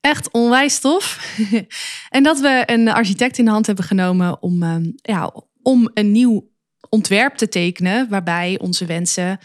Echt 0.00 0.30
onwijs 0.30 0.78
tof. 0.78 1.36
en 2.08 2.22
dat 2.22 2.40
we 2.40 2.62
een 2.66 2.88
architect 2.88 3.38
in 3.38 3.44
de 3.44 3.50
hand 3.50 3.66
hebben 3.66 3.84
genomen 3.84 4.42
om, 4.42 4.62
uh, 4.62 4.76
ja, 4.92 5.32
om 5.62 5.90
een 5.94 6.12
nieuw 6.12 6.47
ontwerp 6.88 7.34
te 7.34 7.48
tekenen. 7.48 8.08
Waarbij 8.08 8.58
onze 8.60 8.86
wensen 8.86 9.38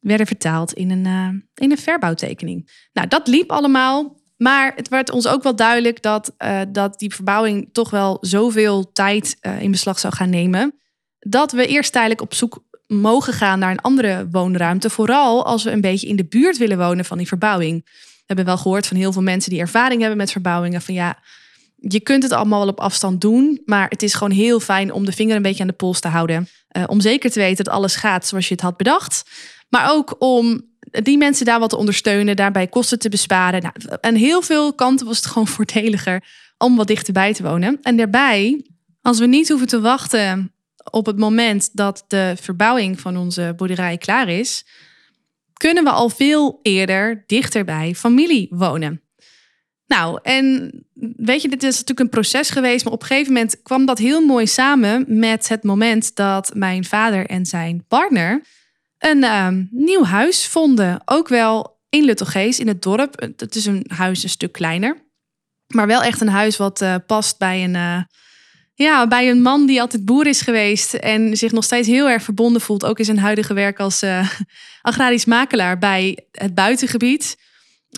werden 0.00 0.26
vertaald 0.26 0.72
in 0.72 0.90
een, 0.90 1.06
uh, 1.06 1.28
in 1.54 1.70
een 1.70 1.78
verbouwtekening. 1.78 2.70
Nou, 2.92 3.08
dat 3.08 3.26
liep 3.26 3.50
allemaal. 3.50 4.16
Maar 4.36 4.72
het 4.76 4.88
werd 4.88 5.10
ons 5.10 5.26
ook 5.26 5.42
wel 5.42 5.56
duidelijk 5.56 6.02
dat, 6.02 6.34
uh, 6.38 6.60
dat 6.68 6.98
die 6.98 7.14
verbouwing 7.14 7.68
toch 7.72 7.90
wel 7.90 8.18
zoveel 8.20 8.92
tijd 8.92 9.36
uh, 9.40 9.60
in 9.60 9.70
beslag 9.70 9.98
zou 9.98 10.14
gaan 10.14 10.30
nemen. 10.30 10.74
Dat 11.18 11.52
we 11.52 11.66
eerst 11.66 11.92
tijdelijk 11.92 12.20
op 12.20 12.34
zoek 12.34 12.64
mogen 12.86 13.32
gaan 13.32 13.58
naar 13.58 13.70
een 13.70 13.80
andere 13.80 14.28
woonruimte. 14.30 14.90
Vooral 14.90 15.44
als 15.44 15.64
we 15.64 15.70
een 15.70 15.80
beetje 15.80 16.06
in 16.06 16.16
de 16.16 16.24
buurt 16.24 16.58
willen 16.58 16.78
wonen 16.78 17.04
van 17.04 17.18
die 17.18 17.26
verbouwing. 17.26 17.84
We 17.84 18.24
hebben 18.26 18.44
wel 18.44 18.56
gehoord 18.56 18.86
van 18.86 18.96
heel 18.96 19.12
veel 19.12 19.22
mensen 19.22 19.50
die 19.50 19.60
ervaring 19.60 20.00
hebben 20.00 20.18
met 20.18 20.32
verbouwingen. 20.32 20.82
Van 20.82 20.94
ja, 20.94 21.18
je 21.88 22.00
kunt 22.00 22.22
het 22.22 22.32
allemaal 22.32 22.58
wel 22.58 22.68
op 22.68 22.80
afstand 22.80 23.20
doen. 23.20 23.62
Maar 23.64 23.88
het 23.88 24.02
is 24.02 24.14
gewoon 24.14 24.32
heel 24.32 24.60
fijn 24.60 24.92
om 24.92 25.04
de 25.04 25.12
vinger 25.12 25.36
een 25.36 25.42
beetje 25.42 25.62
aan 25.62 25.68
de 25.68 25.72
pols 25.72 26.00
te 26.00 26.08
houden. 26.08 26.48
Uh, 26.76 26.84
om 26.86 27.00
zeker 27.00 27.30
te 27.30 27.38
weten 27.38 27.64
dat 27.64 27.74
alles 27.74 27.96
gaat 27.96 28.26
zoals 28.26 28.48
je 28.48 28.54
het 28.54 28.62
had 28.62 28.76
bedacht. 28.76 29.22
Maar 29.68 29.90
ook 29.90 30.16
om 30.18 30.62
die 30.90 31.18
mensen 31.18 31.46
daar 31.46 31.58
wat 31.58 31.70
te 31.70 31.76
ondersteunen, 31.76 32.36
daarbij 32.36 32.66
kosten 32.66 32.98
te 32.98 33.08
besparen. 33.08 33.62
Nou, 33.62 33.74
aan 34.00 34.14
heel 34.14 34.42
veel 34.42 34.74
kanten 34.74 35.06
was 35.06 35.16
het 35.16 35.26
gewoon 35.26 35.48
voordeliger 35.56 36.24
om 36.58 36.76
wat 36.76 36.86
dichterbij 36.86 37.32
te 37.32 37.42
wonen. 37.42 37.78
En 37.82 37.96
daarbij, 37.96 38.66
als 39.02 39.18
we 39.18 39.26
niet 39.26 39.48
hoeven 39.48 39.68
te 39.68 39.80
wachten 39.80 40.52
op 40.90 41.06
het 41.06 41.18
moment 41.18 41.70
dat 41.72 42.04
de 42.08 42.34
verbouwing 42.40 43.00
van 43.00 43.16
onze 43.16 43.52
boerderij 43.56 43.98
klaar 43.98 44.28
is, 44.28 44.66
kunnen 45.52 45.84
we 45.84 45.90
al 45.90 46.08
veel 46.08 46.58
eerder 46.62 47.24
dichterbij 47.26 47.94
familie 47.94 48.46
wonen. 48.50 49.02
Nou, 49.94 50.18
en 50.22 50.72
weet 51.16 51.42
je, 51.42 51.48
dit 51.48 51.62
is 51.62 51.72
natuurlijk 51.72 52.00
een 52.00 52.08
proces 52.08 52.50
geweest, 52.50 52.84
maar 52.84 52.92
op 52.92 53.00
een 53.00 53.06
gegeven 53.06 53.32
moment 53.32 53.62
kwam 53.62 53.86
dat 53.86 53.98
heel 53.98 54.20
mooi 54.20 54.46
samen 54.46 55.04
met 55.08 55.48
het 55.48 55.62
moment 55.62 56.16
dat 56.16 56.54
mijn 56.54 56.84
vader 56.84 57.26
en 57.26 57.46
zijn 57.46 57.84
partner 57.88 58.42
een 58.98 59.22
uh, 59.22 59.48
nieuw 59.70 60.04
huis 60.04 60.46
vonden. 60.46 61.02
Ook 61.04 61.28
wel 61.28 61.78
in 61.88 62.04
Luttelgeest, 62.04 62.58
in 62.58 62.68
het 62.68 62.82
dorp. 62.82 63.20
Het 63.36 63.54
is 63.54 63.66
een 63.66 63.84
huis 63.88 64.22
een 64.22 64.28
stuk 64.28 64.52
kleiner. 64.52 64.96
Maar 65.66 65.86
wel 65.86 66.02
echt 66.02 66.20
een 66.20 66.28
huis 66.28 66.56
wat 66.56 66.82
uh, 66.82 66.94
past 67.06 67.38
bij 67.38 67.64
een, 67.64 67.74
uh, 67.74 68.02
ja, 68.74 69.08
bij 69.08 69.30
een 69.30 69.42
man 69.42 69.66
die 69.66 69.80
altijd 69.80 70.04
boer 70.04 70.26
is 70.26 70.40
geweest. 70.40 70.94
En 70.94 71.36
zich 71.36 71.52
nog 71.52 71.64
steeds 71.64 71.88
heel 71.88 72.08
erg 72.08 72.22
verbonden 72.22 72.60
voelt. 72.60 72.84
Ook 72.84 72.98
in 72.98 73.04
zijn 73.04 73.18
huidige 73.18 73.54
werk 73.54 73.80
als 73.80 74.02
uh, 74.02 74.30
agrarisch 74.82 75.24
makelaar 75.24 75.78
bij 75.78 76.26
het 76.32 76.54
buitengebied. 76.54 77.36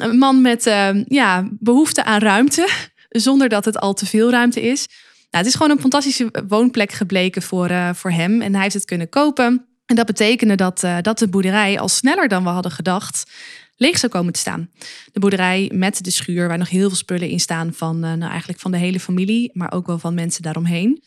Een 0.00 0.18
man 0.18 0.40
met 0.40 0.64
ja, 1.08 1.48
behoefte 1.50 2.04
aan 2.04 2.20
ruimte. 2.20 2.68
Zonder 3.08 3.48
dat 3.48 3.64
het 3.64 3.78
al 3.78 3.94
te 3.94 4.06
veel 4.06 4.30
ruimte 4.30 4.62
is. 4.62 4.86
Nou, 5.30 5.44
het 5.44 5.46
is 5.46 5.54
gewoon 5.54 5.70
een 5.70 5.80
fantastische 5.80 6.44
woonplek 6.48 6.92
gebleken 6.92 7.42
voor, 7.42 7.70
voor 7.94 8.10
hem. 8.10 8.42
En 8.42 8.52
hij 8.52 8.62
heeft 8.62 8.74
het 8.74 8.84
kunnen 8.84 9.08
kopen. 9.08 9.66
En 9.86 9.96
dat 9.96 10.06
betekende 10.06 10.54
dat, 10.54 10.82
uh, 10.82 10.96
dat 11.02 11.18
de 11.18 11.28
boerderij 11.28 11.78
al 11.78 11.88
sneller 11.88 12.28
dan 12.28 12.42
we 12.42 12.48
hadden 12.48 12.72
gedacht 12.72 13.30
leeg 13.76 13.98
zou 13.98 14.12
komen 14.12 14.32
te 14.32 14.38
staan. 14.38 14.70
De 15.12 15.20
boerderij 15.20 15.70
met 15.74 16.04
de 16.04 16.10
schuur, 16.10 16.48
waar 16.48 16.58
nog 16.58 16.68
heel 16.68 16.88
veel 16.88 16.96
spullen 16.96 17.28
in 17.28 17.40
staan 17.40 17.74
van, 17.74 17.96
uh, 17.96 18.12
nou 18.12 18.30
eigenlijk 18.30 18.60
van 18.60 18.70
de 18.70 18.76
hele 18.76 19.00
familie, 19.00 19.50
maar 19.52 19.72
ook 19.72 19.86
wel 19.86 19.98
van 19.98 20.14
mensen 20.14 20.42
daaromheen. 20.42 21.02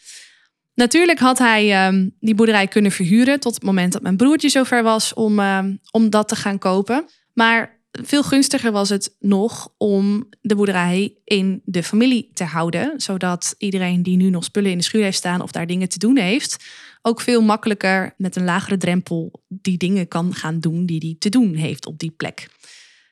Natuurlijk 0.74 1.20
had 1.20 1.38
hij 1.38 1.92
uh, 1.92 2.06
die 2.20 2.36
boerderij 2.36 2.68
kunnen 2.68 2.92
verhuren 2.92 3.40
tot 3.40 3.54
het 3.54 3.64
moment 3.64 3.94
dat 3.94 4.02
mijn 4.02 4.18
broertje 4.18 4.50
zover 4.50 4.84
was 4.84 5.14
om, 5.14 5.40
ehm, 5.40 5.76
om 5.92 6.10
dat 6.10 6.28
te 6.28 6.36
gaan 6.36 6.58
kopen. 6.58 7.06
Maar 7.34 7.79
veel 7.92 8.24
gunstiger 8.24 8.72
was 8.72 8.90
het 8.90 9.16
nog 9.20 9.74
om 9.78 10.30
de 10.42 10.56
boerderij 10.56 11.16
in 11.24 11.62
de 11.66 11.84
familie 11.84 12.30
te 12.34 12.44
houden, 12.44 13.02
zodat 13.02 13.56
iedereen 13.58 14.04
die 14.04 14.18
nu 14.18 14.30
nog 14.30 14.44
spullen 14.44 14.72
in 14.72 14.78
de 14.78 14.84
schuur 14.84 15.04
heeft 15.04 15.18
staan 15.18 15.42
of 15.42 15.52
daar 15.52 15.68
dingen 15.68 15.90
te 15.90 16.00
doen 16.00 16.18
heeft, 16.18 16.66
ook 17.02 17.22
veel 17.22 17.42
makkelijker 17.42 18.14
met 18.18 18.36
een 18.36 18.44
lagere 18.44 18.78
drempel 18.78 19.44
die 19.48 19.78
dingen 19.78 20.08
kan 20.08 20.34
gaan 20.34 20.60
doen 20.60 20.86
die 20.86 21.00
hij 21.00 21.16
te 21.20 21.30
doen 21.30 21.54
heeft 21.54 21.86
op 21.86 22.00
die 22.00 22.12
plek. 22.12 22.48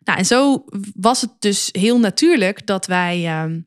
Nou, 0.03 0.19
en 0.19 0.25
zo 0.25 0.65
was 0.95 1.21
het 1.21 1.31
dus 1.39 1.69
heel 1.71 1.99
natuurlijk 1.99 2.65
dat 2.65 2.85
wij 2.85 3.23
uh, 3.23 3.57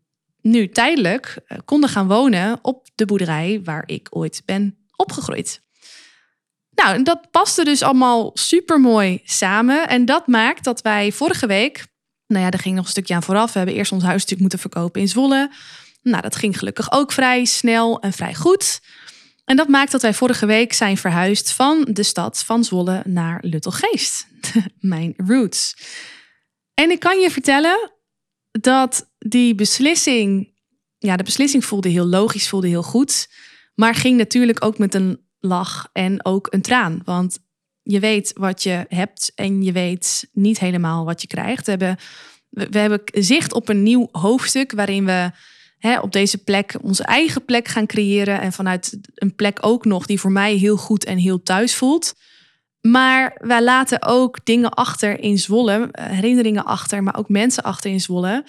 nu 0.41 0.69
tijdelijk 0.69 1.39
uh, 1.49 1.59
konden 1.65 1.91
gaan 1.91 2.09
wonen 2.09 2.59
op 2.63 2.89
de 2.95 3.05
boerderij 3.05 3.61
waar 3.65 3.83
ik 3.87 4.09
ooit 4.11 4.43
ben 4.45 4.77
opgegroeid. 4.97 5.63
Nou, 6.83 6.95
en 6.95 7.05
dat 7.05 7.31
paste 7.31 7.65
dus 7.65 7.83
allemaal 7.83 8.31
super 8.35 8.81
mooi 8.81 9.21
samen. 9.25 9.89
En 9.89 10.05
dat 10.05 10.27
maakt 10.27 10.65
dat 10.65 10.83
wij 10.83 11.13
vorige 11.13 11.47
week, 11.47 11.87
nou 12.27 12.45
ja, 12.45 12.51
er 12.51 12.59
ging 12.59 12.75
nog 12.75 12.85
een 12.85 12.91
stukje 12.91 13.15
aan 13.15 13.23
vooraf. 13.23 13.53
We 13.53 13.59
hebben 13.59 13.77
eerst 13.77 13.93
ons 13.93 14.03
huis 14.03 14.15
natuurlijk 14.21 14.41
moeten 14.41 14.59
verkopen 14.59 15.01
in 15.01 15.09
Zwolle. 15.09 15.51
Nou, 16.03 16.23
dat 16.23 16.37
ging 16.37 16.59
gelukkig 16.59 16.93
ook 16.93 17.13
vrij 17.13 17.45
snel 17.45 18.01
en 18.01 18.13
vrij 18.13 18.35
goed. 18.35 18.81
En 19.45 19.57
dat 19.57 19.69
maakt 19.69 19.93
dat 19.93 20.03
wij 20.03 20.15
vorige 20.15 20.47
week 20.47 20.73
zijn 20.73 20.97
verhuisd 20.97 21.53
van 21.53 21.89
de 21.91 22.03
stad 22.03 22.39
van 22.45 22.65
Zwolle 22.65 23.03
naar 23.05 23.39
Luttelgeest. 23.41 24.27
Mijn 24.81 25.15
roots. 25.17 25.77
En 26.75 26.91
ik 26.91 27.01
kan 27.01 27.21
je 27.21 27.31
vertellen 27.31 27.93
dat 28.51 29.11
die 29.19 29.55
beslissing, 29.55 30.55
ja, 30.99 31.17
de 31.17 31.23
beslissing 31.23 31.65
voelde 31.65 31.89
heel 31.89 32.07
logisch, 32.07 32.49
voelde 32.49 32.69
heel 32.69 32.83
goed. 32.83 33.29
Maar 33.75 33.95
ging 33.95 34.17
natuurlijk 34.17 34.65
ook 34.65 34.79
met 34.79 34.95
een 34.95 35.29
lach 35.41 35.89
en 35.93 36.25
ook 36.25 36.47
een 36.51 36.63
traan. 36.63 37.03
Want 37.05 37.39
je 37.83 38.01
weet 38.01 38.33
wat 38.35 38.63
je 38.63 38.85
hebt 38.89 39.33
en 39.35 39.63
je 39.63 39.73
weet 39.73 40.29
niet 40.33 40.59
helemaal 40.59 41.05
wat 41.05 41.21
je 41.21 41.29
krijgt. 41.29 41.65
We 41.65 41.71
hebben, 41.71 41.97
we 42.51 42.79
hebben 42.79 43.01
zicht 43.13 43.53
op 43.53 43.69
een 43.69 43.83
nieuw 43.83 44.09
hoofdstuk 44.13 44.73
waarin 44.73 45.05
we 45.05 45.31
hè, 45.79 46.01
op 46.01 46.13
deze 46.13 46.39
plek 46.39 46.77
onze 46.83 47.05
eigen 47.05 47.45
plek 47.45 47.69
gaan 47.69 47.87
creëren. 47.87 48.41
En 48.41 48.53
vanuit 48.53 48.99
een 49.15 49.35
plek 49.35 49.59
ook 49.61 49.85
nog 49.85 50.07
die 50.07 50.21
voor 50.21 50.33
mij 50.33 50.55
heel 50.55 50.77
goed 50.77 51.05
en 51.05 51.19
heel 51.19 51.43
thuis 51.43 51.75
voelt. 51.75 52.15
Maar 52.81 53.37
wij 53.41 53.63
laten 53.63 54.03
ook 54.03 54.45
dingen 54.45 54.71
achter 54.71 55.21
in 55.21 55.39
Zwolle, 55.39 55.89
herinneringen 55.93 56.65
achter, 56.65 57.03
maar 57.03 57.17
ook 57.17 57.29
mensen 57.29 57.63
achter 57.63 57.91
in 57.91 58.01
Zwolle, 58.01 58.45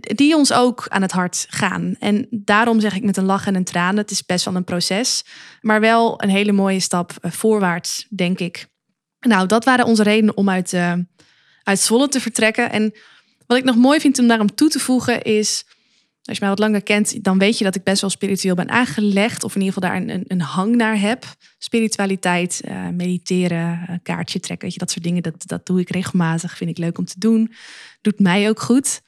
die 0.00 0.36
ons 0.36 0.52
ook 0.52 0.86
aan 0.88 1.02
het 1.02 1.12
hart 1.12 1.46
gaan. 1.48 1.96
En 1.98 2.26
daarom 2.30 2.80
zeg 2.80 2.94
ik 2.94 3.02
met 3.02 3.16
een 3.16 3.24
lach 3.24 3.46
en 3.46 3.54
een 3.54 3.64
traan, 3.64 3.96
het 3.96 4.10
is 4.10 4.24
best 4.24 4.44
wel 4.44 4.54
een 4.54 4.64
proces, 4.64 5.24
maar 5.60 5.80
wel 5.80 6.22
een 6.22 6.28
hele 6.28 6.52
mooie 6.52 6.80
stap 6.80 7.12
eh, 7.20 7.30
voorwaarts, 7.30 8.06
denk 8.08 8.38
ik. 8.38 8.66
Nou, 9.20 9.46
dat 9.46 9.64
waren 9.64 9.84
onze 9.84 10.02
redenen 10.02 10.36
om 10.36 10.50
uit, 10.50 10.72
uh, 10.72 10.92
uit 11.62 11.78
Zwolle 11.78 12.08
te 12.08 12.20
vertrekken. 12.20 12.70
En 12.70 12.92
wat 13.46 13.58
ik 13.58 13.64
nog 13.64 13.76
mooi 13.76 14.00
vind 14.00 14.18
om 14.18 14.28
daarom 14.28 14.54
toe 14.54 14.68
te 14.68 14.78
voegen 14.78 15.22
is, 15.22 15.64
als 16.22 16.36
je 16.36 16.44
mij 16.44 16.48
wat 16.48 16.58
langer 16.58 16.82
kent, 16.82 17.24
dan 17.24 17.38
weet 17.38 17.58
je 17.58 17.64
dat 17.64 17.74
ik 17.74 17.82
best 17.82 18.00
wel 18.00 18.10
spiritueel 18.10 18.54
ben 18.54 18.68
aangelegd. 18.68 19.44
Of 19.44 19.54
in 19.54 19.60
ieder 19.60 19.74
geval 19.74 19.90
daar 19.90 20.00
een, 20.02 20.24
een, 20.26 20.40
hang 20.40 20.76
naar 20.76 21.00
heb. 21.00 21.24
Spiritualiteit, 21.58 22.60
uh, 22.68 22.88
mediteren, 22.88 24.00
kaartje 24.02 24.40
trekken. 24.40 24.64
Weet 24.64 24.72
je, 24.72 24.80
dat 24.80 24.90
soort 24.90 25.04
dingen, 25.04 25.22
dat, 25.22 25.34
dat 25.46 25.66
doe 25.66 25.80
ik 25.80 25.90
regelmatig. 25.90 26.56
Vind 26.56 26.70
ik 26.70 26.78
leuk 26.78 26.98
om 26.98 27.04
te 27.04 27.18
doen. 27.18 27.52
Doet 28.00 28.18
mij 28.18 28.48
ook 28.48 28.60
goed. 28.60 29.00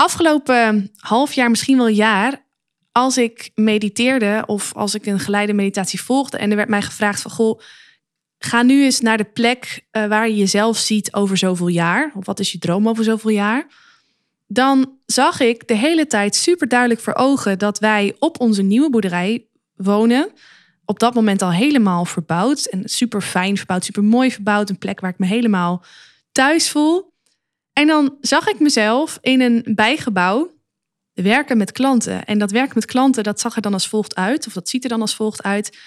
Afgelopen 0.00 0.90
half 0.96 1.32
jaar, 1.32 1.50
misschien 1.50 1.76
wel 1.76 1.88
jaar, 1.88 2.44
als 2.92 3.18
ik 3.18 3.50
mediteerde 3.54 4.42
of 4.46 4.74
als 4.74 4.94
ik 4.94 5.06
een 5.06 5.20
geleide 5.20 5.52
meditatie 5.52 6.02
volgde 6.02 6.38
en 6.38 6.50
er 6.50 6.56
werd 6.56 6.68
mij 6.68 6.82
gevraagd 6.82 7.22
van, 7.22 7.30
goh, 7.30 7.60
ga 8.38 8.62
nu 8.62 8.84
eens 8.84 9.00
naar 9.00 9.16
de 9.16 9.24
plek 9.24 9.86
uh, 9.92 10.06
waar 10.06 10.28
je 10.28 10.36
jezelf 10.36 10.78
ziet 10.78 11.14
over 11.14 11.36
zoveel 11.36 11.68
jaar. 11.68 12.12
Of 12.14 12.26
wat 12.26 12.40
is 12.40 12.52
je 12.52 12.58
droom 12.58 12.88
over 12.88 13.04
zoveel 13.04 13.30
jaar? 13.30 13.66
dan 14.52 14.98
zag 15.06 15.40
ik 15.40 15.68
de 15.68 15.74
hele 15.74 16.06
tijd 16.06 16.34
super 16.34 16.68
duidelijk 16.68 17.00
voor 17.00 17.14
ogen 17.14 17.58
dat 17.58 17.78
wij 17.78 18.16
op 18.18 18.40
onze 18.40 18.62
nieuwe 18.62 18.90
boerderij 18.90 19.46
wonen. 19.76 20.30
Op 20.84 20.98
dat 20.98 21.14
moment 21.14 21.42
al 21.42 21.52
helemaal 21.52 22.04
verbouwd 22.04 22.64
en 22.64 22.82
super 22.84 23.20
fijn 23.20 23.56
verbouwd, 23.56 23.84
super 23.84 24.04
mooi 24.04 24.32
verbouwd. 24.32 24.70
Een 24.70 24.78
plek 24.78 25.00
waar 25.00 25.10
ik 25.10 25.18
me 25.18 25.26
helemaal 25.26 25.84
thuis 26.32 26.70
voel. 26.70 27.09
En 27.80 27.86
dan 27.86 28.16
zag 28.20 28.48
ik 28.48 28.58
mezelf 28.58 29.18
in 29.20 29.40
een 29.40 29.62
bijgebouw 29.74 30.50
werken 31.12 31.56
met 31.56 31.72
klanten. 31.72 32.24
En 32.24 32.38
dat 32.38 32.50
werken 32.50 32.74
met 32.74 32.84
klanten, 32.84 33.22
dat 33.22 33.40
zag 33.40 33.56
er 33.56 33.62
dan 33.62 33.72
als 33.72 33.88
volgt 33.88 34.14
uit, 34.14 34.46
of 34.46 34.52
dat 34.52 34.68
ziet 34.68 34.82
er 34.82 34.88
dan 34.88 35.00
als 35.00 35.14
volgt 35.14 35.42
uit. 35.42 35.78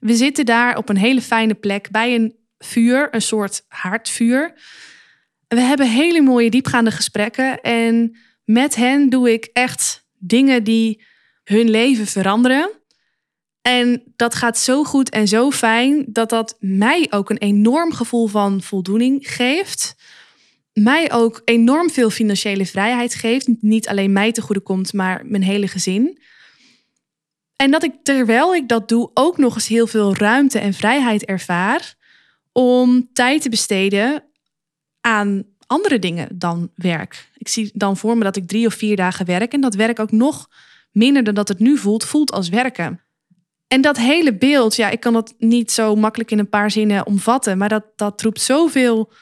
We 0.00 0.14
zitten 0.14 0.46
daar 0.46 0.76
op 0.76 0.88
een 0.88 0.96
hele 0.96 1.22
fijne 1.22 1.54
plek 1.54 1.90
bij 1.90 2.14
een 2.14 2.36
vuur, 2.58 3.08
een 3.14 3.22
soort 3.22 3.64
haardvuur. 3.68 4.54
We 5.46 5.60
hebben 5.60 5.90
hele 5.90 6.20
mooie 6.20 6.50
diepgaande 6.50 6.90
gesprekken 6.90 7.60
en 7.60 8.16
met 8.44 8.74
hen 8.74 9.08
doe 9.08 9.32
ik 9.32 9.50
echt 9.52 10.06
dingen 10.18 10.64
die 10.64 11.04
hun 11.44 11.70
leven 11.70 12.06
veranderen. 12.06 12.70
En 13.62 14.02
dat 14.16 14.34
gaat 14.34 14.58
zo 14.58 14.84
goed 14.84 15.10
en 15.10 15.28
zo 15.28 15.50
fijn 15.50 16.04
dat 16.08 16.30
dat 16.30 16.56
mij 16.60 17.06
ook 17.10 17.30
een 17.30 17.38
enorm 17.38 17.92
gevoel 17.92 18.26
van 18.26 18.62
voldoening 18.62 19.34
geeft. 19.34 19.96
Mij 20.82 21.12
ook 21.12 21.42
enorm 21.44 21.90
veel 21.90 22.10
financiële 22.10 22.66
vrijheid 22.66 23.14
geeft. 23.14 23.48
Niet 23.60 23.88
alleen 23.88 24.12
mij 24.12 24.32
te 24.32 24.42
goede 24.42 24.60
komt, 24.60 24.92
maar 24.92 25.26
mijn 25.26 25.42
hele 25.42 25.68
gezin. 25.68 26.18
En 27.56 27.70
dat 27.70 27.82
ik 27.82 27.92
terwijl 28.02 28.54
ik 28.54 28.68
dat 28.68 28.88
doe 28.88 29.10
ook 29.14 29.38
nog 29.38 29.54
eens 29.54 29.68
heel 29.68 29.86
veel 29.86 30.16
ruimte 30.16 30.58
en 30.58 30.74
vrijheid 30.74 31.24
ervaar 31.24 31.94
om 32.52 33.08
tijd 33.12 33.42
te 33.42 33.48
besteden 33.48 34.24
aan 35.00 35.44
andere 35.66 35.98
dingen 35.98 36.28
dan 36.34 36.70
werk. 36.74 37.30
Ik 37.36 37.48
zie 37.48 37.70
dan 37.74 37.96
voor 37.96 38.16
me 38.16 38.24
dat 38.24 38.36
ik 38.36 38.48
drie 38.48 38.66
of 38.66 38.74
vier 38.74 38.96
dagen 38.96 39.26
werk 39.26 39.52
en 39.52 39.60
dat 39.60 39.74
werk 39.74 40.00
ook 40.00 40.12
nog 40.12 40.48
minder 40.92 41.24
dan 41.24 41.34
dat 41.34 41.48
het 41.48 41.58
nu 41.58 41.76
voelt, 41.78 42.04
voelt 42.04 42.32
als 42.32 42.48
werken. 42.48 43.00
En 43.68 43.80
dat 43.80 43.96
hele 43.96 44.34
beeld, 44.34 44.76
ja, 44.76 44.90
ik 44.90 45.00
kan 45.00 45.12
dat 45.12 45.34
niet 45.38 45.70
zo 45.70 45.94
makkelijk 45.94 46.30
in 46.30 46.38
een 46.38 46.48
paar 46.48 46.70
zinnen 46.70 47.06
omvatten, 47.06 47.58
maar 47.58 47.68
dat, 47.68 47.84
dat 47.96 48.22
roept 48.22 48.40
zoveel 48.40 49.12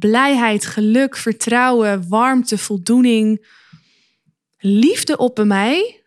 blijheid, 0.00 0.66
geluk, 0.66 1.16
vertrouwen, 1.16 2.08
warmte, 2.08 2.58
voldoening, 2.58 3.46
liefde 4.58 5.16
op 5.16 5.34
bij 5.34 5.44
mij, 5.44 6.02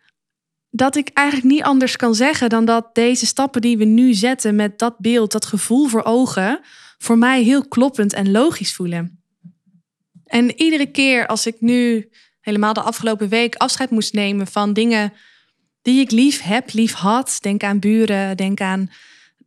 dat 0.70 0.96
ik 0.96 1.10
eigenlijk 1.12 1.48
niet 1.48 1.62
anders 1.62 1.96
kan 1.96 2.14
zeggen 2.14 2.48
dan 2.48 2.64
dat 2.64 2.94
deze 2.94 3.26
stappen 3.26 3.60
die 3.60 3.78
we 3.78 3.84
nu 3.84 4.14
zetten 4.14 4.54
met 4.54 4.78
dat 4.78 4.98
beeld, 4.98 5.32
dat 5.32 5.44
gevoel 5.44 5.86
voor 5.86 6.02
ogen, 6.02 6.60
voor 6.98 7.18
mij 7.18 7.42
heel 7.42 7.68
kloppend 7.68 8.12
en 8.12 8.30
logisch 8.30 8.74
voelen. 8.74 9.22
En 10.24 10.60
iedere 10.60 10.86
keer 10.86 11.26
als 11.26 11.46
ik 11.46 11.60
nu 11.60 12.08
helemaal 12.40 12.72
de 12.72 12.80
afgelopen 12.80 13.28
week 13.28 13.54
afscheid 13.54 13.90
moest 13.90 14.12
nemen 14.12 14.46
van 14.46 14.72
dingen 14.72 15.12
die 15.82 16.00
ik 16.00 16.10
lief 16.10 16.42
heb, 16.42 16.72
lief 16.72 16.92
had. 16.92 17.38
Denk 17.40 17.62
aan 17.62 17.78
buren, 17.78 18.36
denk 18.36 18.60
aan 18.60 18.90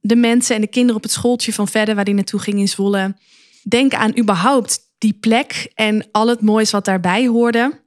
de 0.01 0.15
mensen 0.15 0.55
en 0.55 0.61
de 0.61 0.67
kinderen 0.67 0.95
op 0.95 1.03
het 1.03 1.11
schooltje 1.11 1.53
van 1.53 1.67
verder 1.67 1.95
waar 1.95 2.05
die 2.05 2.13
naartoe 2.13 2.39
ging 2.39 2.59
in 2.59 2.67
Zwolle. 2.67 3.15
Denk 3.69 3.93
aan 3.93 4.17
überhaupt 4.17 4.79
die 4.97 5.13
plek 5.13 5.71
en 5.73 6.07
al 6.11 6.27
het 6.27 6.41
moois 6.41 6.71
wat 6.71 6.85
daarbij 6.85 7.27
hoorde. 7.27 7.85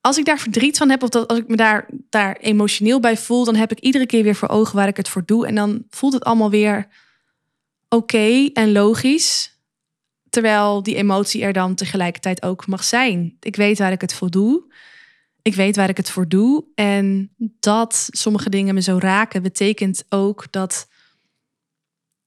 Als 0.00 0.18
ik 0.18 0.24
daar 0.24 0.38
verdriet 0.38 0.76
van 0.76 0.90
heb 0.90 1.02
of 1.02 1.08
dat, 1.08 1.28
als 1.28 1.38
ik 1.38 1.48
me 1.48 1.56
daar, 1.56 1.88
daar 2.08 2.36
emotioneel 2.36 3.00
bij 3.00 3.16
voel, 3.16 3.44
dan 3.44 3.54
heb 3.54 3.70
ik 3.70 3.80
iedere 3.80 4.06
keer 4.06 4.22
weer 4.22 4.34
voor 4.34 4.48
ogen 4.48 4.76
waar 4.76 4.88
ik 4.88 4.96
het 4.96 5.08
voor 5.08 5.24
doe. 5.24 5.46
En 5.46 5.54
dan 5.54 5.84
voelt 5.90 6.12
het 6.12 6.24
allemaal 6.24 6.50
weer 6.50 6.88
oké 7.88 8.50
en 8.52 8.72
logisch. 8.72 9.58
Terwijl 10.30 10.82
die 10.82 10.94
emotie 10.94 11.42
er 11.42 11.52
dan 11.52 11.74
tegelijkertijd 11.74 12.42
ook 12.42 12.66
mag 12.66 12.84
zijn. 12.84 13.36
Ik 13.40 13.56
weet 13.56 13.78
waar 13.78 13.92
ik 13.92 14.00
het 14.00 14.14
voor 14.14 14.30
doe. 14.30 14.72
Ik 15.42 15.54
weet 15.54 15.76
waar 15.76 15.88
ik 15.88 15.96
het 15.96 16.10
voor 16.10 16.28
doe. 16.28 16.64
En 16.74 17.34
dat 17.60 18.08
sommige 18.10 18.50
dingen 18.50 18.74
me 18.74 18.82
zo 18.82 18.98
raken, 18.98 19.42
betekent 19.42 20.04
ook 20.08 20.46
dat 20.52 20.88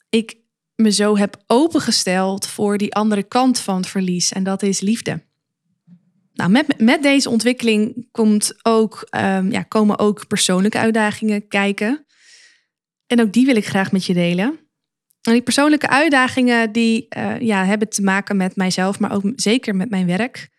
ik 0.10 0.38
me 0.78 0.92
zo 0.92 1.18
heb 1.18 1.44
opengesteld 1.48 2.48
voor 2.48 2.78
die 2.78 2.94
andere 2.94 3.24
kant 3.24 3.60
van 3.60 3.76
het 3.76 3.88
verlies. 3.88 4.32
En 4.32 4.44
dat 4.44 4.64
is 4.64 4.80
liefde. 4.80 5.26
Nou, 6.34 6.50
met, 6.50 6.80
met 6.80 7.04
deze 7.04 7.30
ontwikkeling 7.30 8.08
komt 8.12 8.54
ook, 8.62 9.08
um, 9.18 9.52
ja, 9.52 9.64
komen 9.64 10.00
ook 10.00 10.28
persoonlijke 10.28 10.78
uitdagingen 10.78 11.48
kijken. 11.48 12.06
En 13.08 13.22
ook 13.22 13.34
die 13.34 13.46
wil 13.46 13.56
ik 13.56 13.68
graag 13.68 13.92
met 13.92 14.06
je 14.06 14.14
delen. 14.14 14.60
En 15.22 15.34
die 15.34 15.42
persoonlijke 15.42 15.90
uitdagingen 15.90 16.72
die 16.72 17.08
uh, 17.18 17.40
ja, 17.40 17.66
hebben 17.66 17.90
te 17.90 18.02
maken 18.02 18.38
met 18.38 18.56
mijzelf, 18.56 19.00
maar 19.00 19.14
ook 19.14 19.32
zeker 19.36 19.76
met 19.76 19.90
mijn 19.90 20.06
werk. 20.06 20.50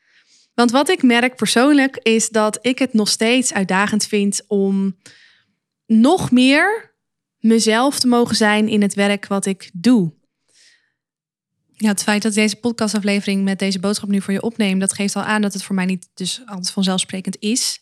Want 0.54 0.70
wat 0.70 0.88
ik 0.88 1.02
merk 1.02 1.36
persoonlijk 1.36 1.96
is 1.96 2.28
dat 2.28 2.58
ik 2.60 2.78
het 2.78 2.92
nog 2.92 3.08
steeds 3.08 3.54
uitdagend 3.54 4.06
vind 4.06 4.42
om 4.46 4.96
nog 5.86 6.30
meer 6.30 6.96
mezelf 7.38 7.98
te 7.98 8.06
mogen 8.06 8.36
zijn 8.36 8.68
in 8.68 8.82
het 8.82 8.94
werk 8.94 9.26
wat 9.26 9.46
ik 9.46 9.70
doe. 9.72 10.12
Ja, 11.72 11.88
het 11.88 12.02
feit 12.02 12.22
dat 12.22 12.34
deze 12.34 12.56
podcastaflevering 12.56 13.44
met 13.44 13.58
deze 13.58 13.78
boodschap 13.78 14.08
nu 14.08 14.20
voor 14.20 14.32
je 14.32 14.42
opneem, 14.42 14.78
dat 14.78 14.92
geeft 14.92 15.16
al 15.16 15.22
aan 15.22 15.42
dat 15.42 15.52
het 15.52 15.62
voor 15.62 15.74
mij 15.74 15.84
niet 15.84 16.08
dus 16.14 16.42
altijd 16.46 16.70
vanzelfsprekend 16.70 17.36
is 17.38 17.80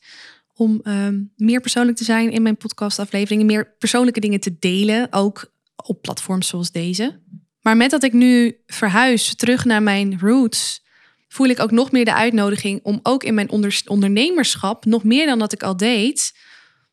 om 0.55 0.81
uh, 0.83 1.09
meer 1.37 1.61
persoonlijk 1.61 1.97
te 1.97 2.05
zijn 2.05 2.31
in 2.31 2.43
mijn 2.43 2.57
podcastafleveringen, 2.57 3.47
meer 3.47 3.75
persoonlijke 3.79 4.21
dingen 4.21 4.41
te 4.41 4.57
delen, 4.59 5.13
ook 5.13 5.53
op 5.77 6.03
platforms 6.03 6.49
zoals 6.49 6.71
deze. 6.71 7.21
Maar 7.61 7.77
met 7.77 7.91
dat 7.91 8.03
ik 8.03 8.13
nu 8.13 8.57
verhuis 8.67 9.35
terug 9.35 9.65
naar 9.65 9.83
mijn 9.83 10.19
roots, 10.21 10.85
voel 11.29 11.47
ik 11.47 11.61
ook 11.61 11.71
nog 11.71 11.93
meer 11.93 12.05
de 12.05 12.15
uitnodiging 12.15 12.81
om 12.83 13.01
ook 13.03 13.25
in 13.25 13.35
mijn 13.35 13.51
ondernemerschap, 13.87 14.85
nog 14.85 15.05
meer 15.05 15.27
dan 15.27 15.39
dat 15.39 15.53
ik 15.53 15.63
al 15.63 15.77
deed, 15.77 16.35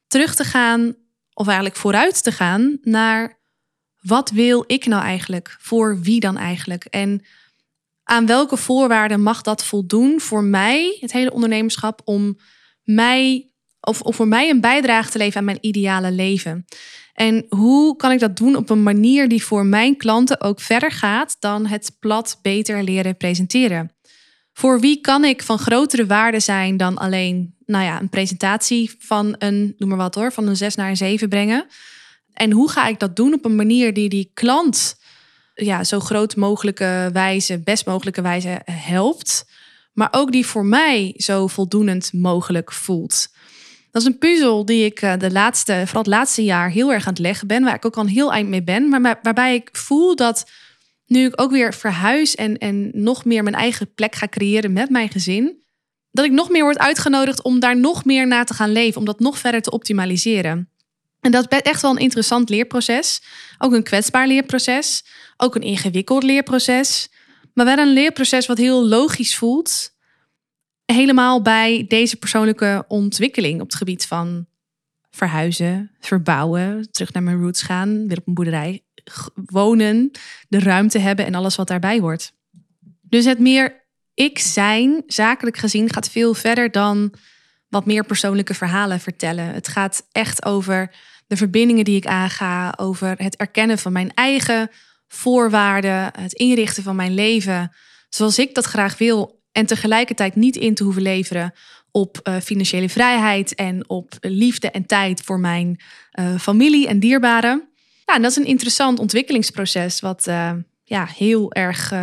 terug 0.07 0.35
te 0.35 0.43
gaan, 0.43 0.95
of 1.33 1.45
eigenlijk 1.45 1.77
vooruit 1.77 2.23
te 2.23 2.31
gaan 2.31 2.77
naar 2.81 3.41
wat 4.01 4.29
wil 4.29 4.63
ik 4.67 4.85
nou 4.85 5.03
eigenlijk? 5.03 5.55
Voor 5.59 5.99
wie 6.01 6.19
dan 6.19 6.37
eigenlijk? 6.37 6.85
En 6.85 7.25
aan 8.03 8.25
welke 8.25 8.57
voorwaarden 8.57 9.21
mag 9.21 9.41
dat 9.41 9.65
voldoen 9.65 10.19
voor 10.19 10.43
mij, 10.43 10.97
het 10.99 11.11
hele 11.11 11.31
ondernemerschap, 11.31 12.01
om 12.03 12.37
mij 12.83 13.51
of, 13.79 14.01
of 14.01 14.15
voor 14.15 14.27
mij 14.27 14.49
een 14.49 14.61
bijdrage 14.61 15.09
te 15.09 15.17
leveren 15.17 15.39
aan 15.39 15.45
mijn 15.45 15.65
ideale 15.65 16.11
leven? 16.11 16.65
En 17.13 17.45
hoe 17.49 17.95
kan 17.95 18.11
ik 18.11 18.19
dat 18.19 18.37
doen 18.37 18.55
op 18.55 18.69
een 18.69 18.83
manier 18.83 19.27
die 19.27 19.43
voor 19.43 19.65
mijn 19.65 19.97
klanten 19.97 20.41
ook 20.41 20.61
verder 20.61 20.91
gaat 20.91 21.35
dan 21.39 21.65
het 21.65 21.95
plat 21.99 22.39
beter 22.41 22.83
leren 22.83 23.17
presenteren? 23.17 23.91
Voor 24.53 24.79
wie 24.79 25.01
kan 25.01 25.25
ik 25.25 25.43
van 25.43 25.59
grotere 25.59 26.05
waarde 26.05 26.39
zijn 26.39 26.77
dan 26.77 26.97
alleen 26.97 27.52
nou 27.65 27.83
ja, 27.83 27.99
een 27.99 28.09
presentatie 28.09 28.95
van 28.99 29.35
een, 29.37 29.75
noem 29.77 29.89
maar 29.89 29.97
wat 29.97 30.15
hoor, 30.15 30.31
van 30.31 30.47
een 30.47 30.57
6 30.57 30.75
naar 30.75 30.89
een 30.89 30.97
7 30.97 31.29
brengen? 31.29 31.65
En 32.33 32.51
hoe 32.51 32.69
ga 32.69 32.87
ik 32.87 32.99
dat 32.99 33.15
doen 33.15 33.33
op 33.33 33.45
een 33.45 33.55
manier 33.55 33.93
die 33.93 34.09
die 34.09 34.31
klant 34.33 34.95
ja, 35.53 35.83
zo 35.83 35.99
groot 35.99 36.35
mogelijke 36.35 37.09
wijze, 37.13 37.59
best 37.59 37.85
mogelijke 37.85 38.21
wijze 38.21 38.61
helpt, 38.71 39.49
maar 39.93 40.07
ook 40.11 40.31
die 40.31 40.45
voor 40.45 40.65
mij 40.65 41.13
zo 41.17 41.47
voldoenend 41.47 42.13
mogelijk 42.13 42.71
voelt? 42.71 43.27
Dat 43.91 44.01
is 44.01 44.07
een 44.07 44.17
puzzel 44.17 44.65
die 44.65 44.85
ik 44.85 45.01
eh, 45.01 45.17
de 45.17 45.31
laatste, 45.31 45.81
vooral 45.83 46.01
het 46.01 46.11
laatste 46.11 46.43
jaar 46.43 46.69
heel 46.69 46.93
erg 46.93 47.07
aan 47.07 47.13
het 47.13 47.21
leggen 47.21 47.47
ben, 47.47 47.63
waar 47.63 47.75
ik 47.75 47.85
ook 47.85 47.95
al 47.95 48.03
een 48.03 48.09
heel 48.09 48.31
eind 48.31 48.49
mee 48.49 48.63
ben, 48.63 48.89
maar 48.89 49.19
waarbij 49.21 49.55
ik 49.55 49.69
voel 49.71 50.15
dat 50.15 50.49
nu 51.05 51.25
ik 51.25 51.41
ook 51.41 51.51
weer 51.51 51.73
verhuis 51.73 52.35
en, 52.35 52.57
en 52.57 52.91
nog 52.93 53.25
meer 53.25 53.43
mijn 53.43 53.55
eigen 53.55 53.93
plek 53.93 54.15
ga 54.15 54.27
creëren 54.27 54.73
met 54.73 54.89
mijn 54.89 55.09
gezin, 55.09 55.62
dat 56.13 56.25
ik 56.25 56.31
nog 56.31 56.49
meer 56.49 56.63
word 56.63 56.77
uitgenodigd 56.77 57.41
om 57.41 57.59
daar 57.59 57.77
nog 57.77 58.05
meer 58.05 58.27
naar 58.27 58.45
te 58.45 58.53
gaan 58.53 58.71
leven, 58.71 58.99
om 58.99 59.05
dat 59.05 59.19
nog 59.19 59.37
verder 59.37 59.61
te 59.61 59.71
optimaliseren. 59.71 60.69
En 61.21 61.31
dat 61.31 61.51
is 61.51 61.59
echt 61.59 61.81
wel 61.81 61.91
een 61.91 61.97
interessant 61.97 62.49
leerproces. 62.49 63.21
Ook 63.57 63.73
een 63.73 63.83
kwetsbaar 63.83 64.27
leerproces. 64.27 65.05
Ook 65.37 65.55
een 65.55 65.61
ingewikkeld 65.61 66.23
leerproces. 66.23 67.09
Maar 67.53 67.65
wel 67.65 67.77
een 67.77 67.93
leerproces 67.93 68.45
wat 68.45 68.57
heel 68.57 68.87
logisch 68.87 69.37
voelt. 69.37 69.91
Helemaal 70.85 71.41
bij 71.41 71.85
deze 71.87 72.15
persoonlijke 72.15 72.85
ontwikkeling 72.87 73.61
op 73.61 73.67
het 73.67 73.75
gebied 73.75 74.05
van 74.05 74.45
verhuizen, 75.11 75.91
verbouwen, 75.99 76.91
terug 76.91 77.13
naar 77.13 77.23
mijn 77.23 77.41
roots 77.41 77.61
gaan, 77.61 78.07
weer 78.07 78.17
op 78.17 78.27
een 78.27 78.33
boerderij 78.33 78.83
wonen, 79.33 80.11
de 80.47 80.59
ruimte 80.59 80.99
hebben 80.99 81.25
en 81.25 81.35
alles 81.35 81.55
wat 81.55 81.67
daarbij 81.67 81.99
hoort. 81.99 82.33
Dus 83.01 83.25
het 83.25 83.39
meer 83.39 83.82
ik 84.13 84.39
zijn, 84.39 85.03
zakelijk 85.07 85.57
gezien, 85.57 85.93
gaat 85.93 86.09
veel 86.09 86.33
verder 86.33 86.71
dan 86.71 87.13
wat 87.69 87.85
meer 87.85 88.05
persoonlijke 88.05 88.53
verhalen 88.53 88.99
vertellen. 88.99 89.45
Het 89.45 89.67
gaat 89.67 90.07
echt 90.11 90.45
over 90.45 90.95
de 91.27 91.37
verbindingen 91.37 91.85
die 91.85 91.95
ik 91.95 92.05
aanga, 92.05 92.73
over 92.77 93.15
het 93.17 93.35
erkennen 93.35 93.77
van 93.77 93.91
mijn 93.91 94.13
eigen 94.13 94.69
voorwaarden, 95.07 96.11
het 96.19 96.33
inrichten 96.33 96.83
van 96.83 96.95
mijn 96.95 97.13
leven 97.13 97.71
zoals 98.09 98.39
ik 98.39 98.55
dat 98.55 98.65
graag 98.65 98.97
wil 98.97 99.41
en 99.51 99.65
tegelijkertijd 99.65 100.35
niet 100.35 100.55
in 100.55 100.73
te 100.73 100.83
hoeven 100.83 101.01
leveren 101.01 101.53
op 101.91 102.19
uh, 102.23 102.35
financiële 102.39 102.89
vrijheid 102.89 103.55
en 103.55 103.89
op 103.89 104.13
liefde 104.19 104.71
en 104.71 104.85
tijd 104.85 105.21
voor 105.21 105.39
mijn 105.39 105.79
uh, 106.19 106.39
familie 106.39 106.87
en 106.87 106.99
dierbaren. 106.99 107.69
Ja, 108.05 108.15
en 108.15 108.21
dat 108.21 108.31
is 108.31 108.37
een 108.37 108.45
interessant 108.45 108.99
ontwikkelingsproces, 108.99 109.99
wat 109.99 110.27
uh, 110.27 110.51
ja, 110.83 111.05
heel 111.05 111.53
erg 111.53 111.93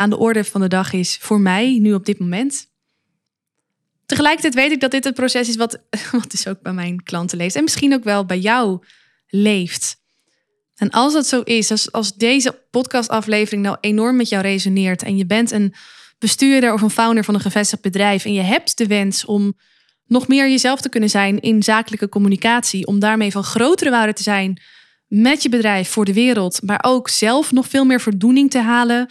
aan 0.00 0.10
de 0.10 0.18
orde 0.18 0.44
van 0.44 0.60
de 0.60 0.68
dag 0.68 0.92
is 0.92 1.16
voor 1.20 1.40
mij 1.40 1.78
nu 1.80 1.94
op 1.94 2.04
dit 2.04 2.18
moment. 2.18 2.68
Tegelijkertijd 4.06 4.54
weet 4.54 4.72
ik 4.72 4.80
dat 4.80 4.90
dit 4.90 5.04
het 5.04 5.14
proces 5.14 5.48
is 5.48 5.56
wat, 5.56 5.80
wat 6.12 6.30
dus 6.30 6.46
ook 6.46 6.62
bij 6.62 6.72
mijn 6.72 7.02
klanten 7.02 7.38
leeft. 7.38 7.54
En 7.54 7.62
misschien 7.62 7.94
ook 7.94 8.04
wel 8.04 8.24
bij 8.24 8.38
jou 8.38 8.84
leeft. 9.28 9.96
En 10.76 10.90
als 10.90 11.12
dat 11.12 11.26
zo 11.26 11.40
is, 11.40 11.70
als, 11.70 11.92
als 11.92 12.14
deze 12.14 12.62
podcastaflevering 12.70 13.62
nou 13.62 13.76
enorm 13.80 14.16
met 14.16 14.28
jou 14.28 14.42
resoneert 14.42 15.02
en 15.02 15.16
je 15.16 15.26
bent 15.26 15.50
een 15.50 15.74
bestuurder 16.18 16.72
of 16.72 16.82
een 16.82 16.90
founder 16.90 17.24
van 17.24 17.34
een 17.34 17.40
gevestigd 17.40 17.82
bedrijf 17.82 18.24
en 18.24 18.32
je 18.32 18.42
hebt 18.42 18.78
de 18.78 18.86
wens 18.86 19.24
om 19.24 19.54
nog 20.06 20.28
meer 20.28 20.48
jezelf 20.48 20.80
te 20.80 20.88
kunnen 20.88 21.10
zijn 21.10 21.40
in 21.40 21.62
zakelijke 21.62 22.08
communicatie, 22.08 22.86
om 22.86 22.98
daarmee 22.98 23.30
van 23.30 23.44
grotere 23.44 23.90
waarde 23.90 24.12
te 24.12 24.22
zijn 24.22 24.60
met 25.06 25.42
je 25.42 25.48
bedrijf 25.48 25.88
voor 25.88 26.04
de 26.04 26.12
wereld, 26.12 26.62
maar 26.62 26.78
ook 26.82 27.08
zelf 27.08 27.52
nog 27.52 27.68
veel 27.68 27.84
meer 27.84 28.00
voldoening 28.00 28.50
te 28.50 28.58
halen 28.58 29.08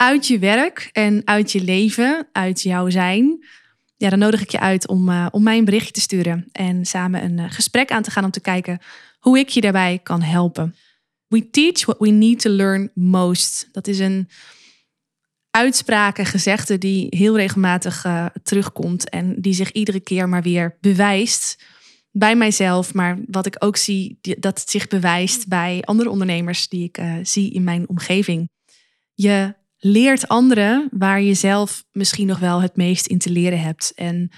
uit 0.00 0.26
je 0.26 0.38
werk 0.38 0.88
en 0.92 1.22
uit 1.24 1.52
je 1.52 1.64
leven, 1.64 2.28
uit 2.32 2.62
jouw 2.62 2.90
zijn, 2.90 3.44
ja, 3.96 4.10
dan 4.10 4.18
nodig 4.18 4.42
ik 4.42 4.50
je 4.50 4.60
uit 4.60 4.88
om, 4.88 5.08
uh, 5.08 5.26
om 5.30 5.42
mij 5.42 5.58
een 5.58 5.64
berichtje 5.64 5.92
te 5.92 6.00
sturen 6.00 6.48
en 6.52 6.84
samen 6.84 7.24
een 7.24 7.38
uh, 7.38 7.50
gesprek 7.50 7.90
aan 7.90 8.02
te 8.02 8.10
gaan 8.10 8.24
om 8.24 8.30
te 8.30 8.40
kijken 8.40 8.78
hoe 9.18 9.38
ik 9.38 9.48
je 9.48 9.60
daarbij 9.60 10.00
kan 10.02 10.22
helpen. 10.22 10.76
We 11.26 11.50
teach 11.50 11.84
what 11.84 11.98
we 11.98 12.08
need 12.08 12.40
to 12.40 12.50
learn 12.50 12.90
most. 12.94 13.68
Dat 13.72 13.86
is 13.86 13.98
een 13.98 14.28
uitspraak 15.50 16.18
en 16.18 16.26
gezegde 16.26 16.78
die 16.78 17.06
heel 17.10 17.36
regelmatig 17.36 18.04
uh, 18.04 18.26
terugkomt 18.42 19.08
en 19.08 19.40
die 19.40 19.54
zich 19.54 19.72
iedere 19.72 20.00
keer 20.00 20.28
maar 20.28 20.42
weer 20.42 20.76
bewijst 20.80 21.64
bij 22.10 22.36
mijzelf, 22.36 22.94
maar 22.94 23.18
wat 23.26 23.46
ik 23.46 23.56
ook 23.58 23.76
zie, 23.76 24.18
dat 24.20 24.60
het 24.60 24.70
zich 24.70 24.88
bewijst 24.88 25.48
bij 25.48 25.82
andere 25.84 26.10
ondernemers 26.10 26.68
die 26.68 26.84
ik 26.84 27.00
zie 27.22 27.52
in 27.52 27.64
mijn 27.64 27.88
omgeving. 27.88 28.50
Je 29.14 29.58
leert 29.80 30.28
anderen 30.28 30.88
waar 30.90 31.22
je 31.22 31.34
zelf 31.34 31.84
misschien 31.92 32.26
nog 32.26 32.38
wel 32.38 32.60
het 32.60 32.76
meest 32.76 33.06
in 33.06 33.18
te 33.18 33.30
leren 33.30 33.60
hebt. 33.60 33.92
En 33.94 34.30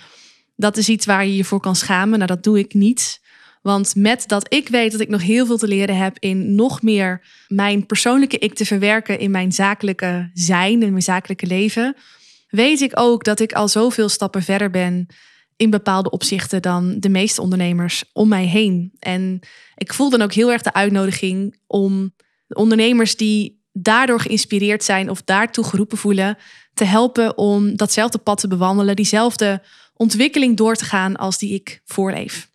dat 0.57 0.77
is 0.77 0.89
iets 0.89 1.07
waar 1.07 1.27
je 1.27 1.37
je 1.37 1.45
voor 1.45 1.61
kan 1.61 1.77
schamen. 1.77 2.19
Nou, 2.19 2.31
dat 2.31 2.43
doe 2.43 2.59
ik 2.59 2.75
niet. 2.75 3.21
Want 3.63 3.95
met 3.95 4.25
dat 4.27 4.55
ik 4.55 4.69
weet 4.69 4.93
dat 4.93 5.01
ik 5.01 5.09
nog 5.09 5.23
heel 5.23 5.47
veel 5.47 5.59
te 5.59 5.69
leren 5.69 5.97
heb 5.97 6.19
in 6.19 6.55
nog 6.55 6.83
meer 6.83 7.27
mijn 7.49 7.87
persoonlijke 7.87 8.39
ik 8.39 8.55
te 8.55 8.65
verwerken 8.65 9.19
in 9.19 9.31
mijn 9.31 9.53
zakelijke 9.53 10.31
zijn 10.33 10.83
en 10.83 10.91
mijn 10.91 11.03
zakelijke 11.03 11.47
leven, 11.47 11.97
weet 12.49 12.81
ik 12.81 12.93
ook 12.95 13.25
dat 13.25 13.41
ik 13.41 13.53
al 13.53 13.69
zoveel 13.69 14.09
stappen 14.09 14.43
verder 14.43 14.71
ben 14.71 15.07
in 15.57 15.71
bepaalde 15.71 16.11
opzichten 16.11 16.63
dan 16.63 17.01
de 17.01 17.09
meeste 17.09 17.41
ondernemers 17.41 18.05
om 18.13 18.29
mij 18.29 18.45
heen. 18.45 18.93
En 18.99 19.41
ik 19.75 19.95
voel 19.95 20.11
dan 20.11 20.23
ook 20.23 20.33
heel 20.33 20.53
erg 20.53 20.63
de 20.63 20.73
uitnodiging 20.73 21.59
om 21.67 22.15
de 22.47 22.55
ondernemers 22.55 23.17
die 23.17 23.62
daardoor 23.73 24.21
geïnspireerd 24.21 24.85
zijn 24.85 25.11
of 25.11 25.23
daartoe 25.23 25.65
geroepen 25.65 25.99
voelen, 25.99 26.39
te 26.75 26.85
helpen 26.85 27.39
om 27.39 27.77
datzelfde 27.77 28.19
pad 28.19 28.41
te 28.41 28.49
bewandelen, 28.49 28.97
diezelfde 28.97 29.63
ontwikkeling 29.97 30.57
door 30.57 30.75
te 30.75 30.85
gaan 30.85 31.17
als 31.17 31.39
die 31.39 31.55
ik 31.55 31.81
voorleef. 31.85 32.51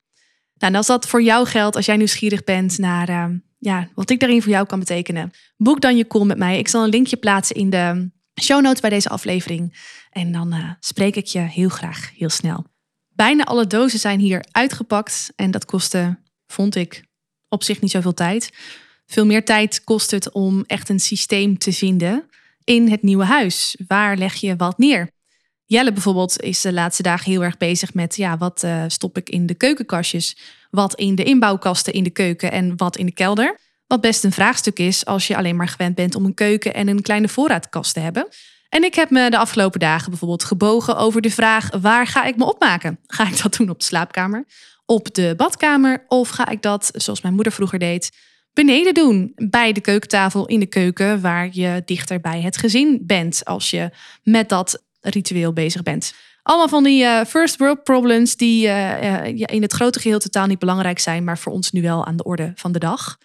Nou, 0.54 0.72
en 0.72 0.78
als 0.78 0.88
dat 0.88 1.08
voor 1.08 1.22
jou 1.22 1.46
geldt, 1.46 1.76
als 1.76 1.86
jij 1.86 1.98
nieuwsgierig 1.98 2.44
bent 2.44 2.78
naar 2.78 3.10
uh, 3.10 3.26
ja, 3.60 3.88
wat 3.94 4.10
ik 4.10 4.20
daarin 4.20 4.42
voor 4.42 4.52
jou 4.52 4.66
kan 4.66 4.80
betekenen, 4.80 5.32
boek 5.58 5.82
dan 5.82 5.98
je 5.98 6.08
call 6.08 6.26
met 6.26 6.38
mij. 6.38 6.58
Ik 6.58 6.68
zal 6.68 6.84
een 6.84 6.90
linkje 6.90 7.18
plaatsen 7.18 7.56
in 7.56 7.70
de 7.70 8.12
show 8.42 8.62
notes 8.62 8.82
bij 8.82 8.90
deze 8.90 9.10
aflevering. 9.10 9.96
En 10.10 10.32
dan 10.32 10.54
uh, 10.54 10.72
spreek 10.80 11.16
ik 11.16 11.26
je 11.26 11.40
heel 11.40 11.70
graag 11.70 12.12
heel 12.16 12.30
snel. 12.30 12.66
Bijna 13.10 13.44
alle 13.44 13.68
dozen 13.68 14.00
zijn 14.00 14.20
hier 14.20 14.46
uitgepakt 14.52 15.32
en 15.36 15.52
dat 15.52 15.66
kostte, 15.66 16.20
vond 16.48 16.76
ik, 16.76 17.04
op 17.50 17.64
zich 17.64 17.82
niet 17.82 17.92
zoveel 17.92 18.14
tijd. 18.14 18.50
Veel 19.08 19.26
meer 19.26 19.46
tijd 19.46 19.84
kost 19.84 20.12
het 20.12 20.32
om 20.32 20.64
echt 20.66 20.90
een 20.90 21.00
systeem 21.00 21.58
te 21.58 21.74
vinden 21.74 22.30
in 22.64 22.90
het 22.90 23.02
nieuwe 23.02 23.26
huis. 23.26 23.78
Waar 23.88 24.18
leg 24.18 24.34
je 24.34 24.56
wat 24.56 24.78
neer? 24.78 25.10
Jelle 25.66 25.94
bijvoorbeeld 25.94 26.42
is 26.42 26.62
de 26.62 26.74
laatste 26.74 27.04
dagen 27.04 27.32
heel 27.32 27.44
erg 27.44 27.58
bezig 27.58 27.94
met 27.94 28.16
ja, 28.16 28.38
wat 28.38 28.64
uh, 28.64 28.84
stop 28.88 29.18
ik 29.18 29.30
in 29.30 29.46
de 29.46 29.54
keukenkastjes, 29.54 30.38
wat 30.70 30.96
in 30.96 31.16
de 31.16 31.24
inbouwkasten 31.24 31.94
in 31.94 32.04
de 32.04 32.10
keuken 32.10 32.52
en 32.52 32.78
wat 32.78 32.98
in 32.98 33.06
de 33.06 33.12
kelder. 33.12 33.60
Wat 33.88 34.02
best 34.02 34.24
een 34.24 34.32
vraagstuk 34.32 34.80
is 34.80 35.06
als 35.06 35.28
je 35.28 35.38
alleen 35.38 35.56
maar 35.56 35.68
gewend 35.68 35.96
bent 35.96 36.16
om 36.16 36.26
een 36.26 36.34
keuken 36.34 36.74
en 36.74 36.88
een 36.88 37.02
kleine 37.02 37.28
voorraadkast 37.28 37.94
te 37.94 38.00
hebben. 38.00 38.28
En 38.70 38.84
ik 38.84 38.96
heb 38.96 39.10
me 39.10 39.30
de 39.30 39.38
afgelopen 39.38 39.80
dagen 39.80 40.10
bijvoorbeeld 40.10 40.44
gebogen 40.44 40.98
over 40.98 41.22
de 41.22 41.32
vraag: 41.32 41.70
waar 41.82 42.08
ga 42.08 42.24
ik 42.24 42.38
me 42.38 42.46
opmaken? 42.46 43.00
Ga 43.08 43.28
ik 43.28 43.42
dat 43.42 43.56
doen 43.56 43.70
op 43.70 43.80
de 43.80 43.86
slaapkamer, 43.86 44.46
op 44.86 45.14
de 45.14 45.34
badkamer 45.38 46.06
of 46.08 46.30
ga 46.30 46.50
ik 46.50 46.62
dat, 46.62 46.90
zoals 46.94 47.22
mijn 47.22 47.34
moeder 47.34 47.54
vroeger 47.54 47.80
deed, 47.80 48.12
beneden 48.58 48.94
doen. 48.94 49.32
Bij 49.36 49.72
de 49.72 49.82
keukentafel 49.82 50.46
in 50.46 50.60
de 50.60 50.66
keuken, 50.66 51.22
waar 51.22 51.50
je 51.52 51.82
dichter 51.86 52.20
bij 52.20 52.42
het 52.42 52.58
gezin 52.58 53.00
bent 53.02 53.46
als 53.46 53.70
je 53.70 53.90
met 54.24 54.50
dat 54.50 54.84
ritueel 55.02 55.54
bezig 55.54 55.84
bent. 55.84 56.14
Allemaal 56.44 56.68
van 56.68 56.84
die 56.84 57.04
uh, 57.04 57.24
first 57.24 57.58
world 57.58 57.84
problems 57.84 58.36
die 58.36 58.68
uh, 58.68 59.26
in 59.26 59.62
het 59.62 59.74
grote 59.74 60.00
geheel 60.00 60.20
totaal 60.20 60.48
niet 60.48 60.60
belangrijk 60.60 61.00
zijn, 61.00 61.24
maar 61.24 61.38
voor 61.38 61.54
ons 61.54 61.72
nu 61.72 61.82
wel 61.82 62.06
aan 62.06 62.18
de 62.18 62.24
orde 62.24 62.52
van 62.56 62.72
de 62.72 62.80
dag. 62.80 63.18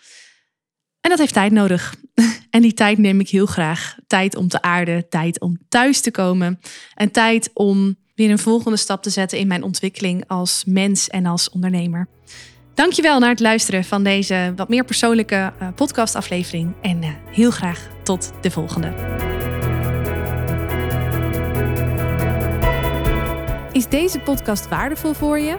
En 1.00 1.10
dat 1.10 1.18
heeft 1.18 1.34
tijd 1.34 1.52
nodig. 1.52 1.94
en 2.50 2.62
die 2.62 2.74
tijd 2.74 2.98
neem 2.98 3.20
ik 3.20 3.28
heel 3.28 3.46
graag. 3.46 3.96
Tijd 4.06 4.36
om 4.36 4.48
te 4.48 4.62
aarden, 4.62 5.08
tijd 5.08 5.40
om 5.40 5.58
thuis 5.68 6.00
te 6.00 6.10
komen 6.10 6.60
en 6.94 7.10
tijd 7.10 7.50
om 7.54 7.96
weer 8.14 8.30
een 8.30 8.38
volgende 8.38 8.76
stap 8.78 9.02
te 9.02 9.10
zetten 9.10 9.38
in 9.38 9.46
mijn 9.46 9.62
ontwikkeling 9.62 10.24
als 10.26 10.62
mens 10.66 11.08
en 11.08 11.26
als 11.26 11.50
ondernemer. 11.50 12.08
Dankjewel 12.74 13.18
naar 13.18 13.28
het 13.28 13.40
luisteren 13.40 13.84
van 13.84 14.02
deze 14.02 14.52
wat 14.56 14.68
meer 14.68 14.84
persoonlijke 14.84 15.52
uh, 15.62 15.68
podcastaflevering. 15.74 16.72
En 16.82 17.02
uh, 17.02 17.08
heel 17.26 17.50
graag 17.50 17.88
tot 18.02 18.32
de 18.40 18.50
volgende. 18.50 18.92
Is 23.72 23.88
deze 23.88 24.18
podcast 24.18 24.68
waardevol 24.68 25.12
voor 25.12 25.38
je? 25.38 25.58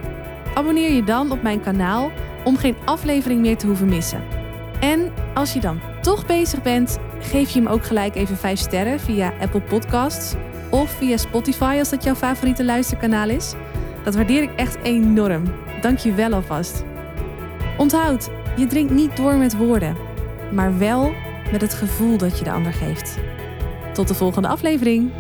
Abonneer 0.54 0.92
je 0.92 1.04
dan 1.04 1.32
op 1.32 1.42
mijn 1.42 1.62
kanaal 1.62 2.12
om 2.44 2.58
geen 2.58 2.76
aflevering 2.86 3.42
meer 3.42 3.58
te 3.58 3.66
hoeven 3.66 3.90
missen. 3.90 4.24
En 4.80 5.14
als 5.34 5.54
je 5.54 5.60
dan 5.60 5.82
toch 6.02 6.26
bezig 6.26 6.62
bent, 6.62 7.00
geef 7.20 7.50
je 7.50 7.60
hem 7.60 7.68
ook 7.68 7.86
gelijk 7.86 8.16
even 8.16 8.38
5 8.38 8.60
sterren 8.60 9.00
via 9.00 9.34
Apple 9.40 9.62
Podcasts 9.62 10.34
of 10.70 10.92
via 10.92 11.18
Spotify 11.18 11.76
als 11.80 11.90
dat 11.90 12.04
jouw 12.04 12.16
favoriete 12.16 12.64
luisterkanaal 12.64 13.30
is. 13.30 13.54
Dat 14.04 14.16
waardeer 14.16 14.42
ik 14.42 14.56
echt 14.56 14.78
enorm. 14.84 15.44
Dank 15.82 15.98
je 15.98 16.14
wel 16.14 16.34
alvast. 16.34 16.84
Onthoud, 17.78 18.30
je 18.58 18.68
drinkt 18.68 18.94
niet 18.94 19.18
door 19.18 19.36
met 19.36 19.58
woorden, 19.58 19.96
maar 20.52 20.78
wel 20.78 21.14
met 21.52 21.62
het 21.62 21.74
gevoel 21.74 22.18
dat 22.18 22.38
je 22.38 22.44
de 22.44 22.52
ander 22.52 22.74
geeft. 22.74 23.18
Tot 23.94 24.08
de 24.08 24.14
volgende 24.14 24.48
aflevering. 24.48 25.12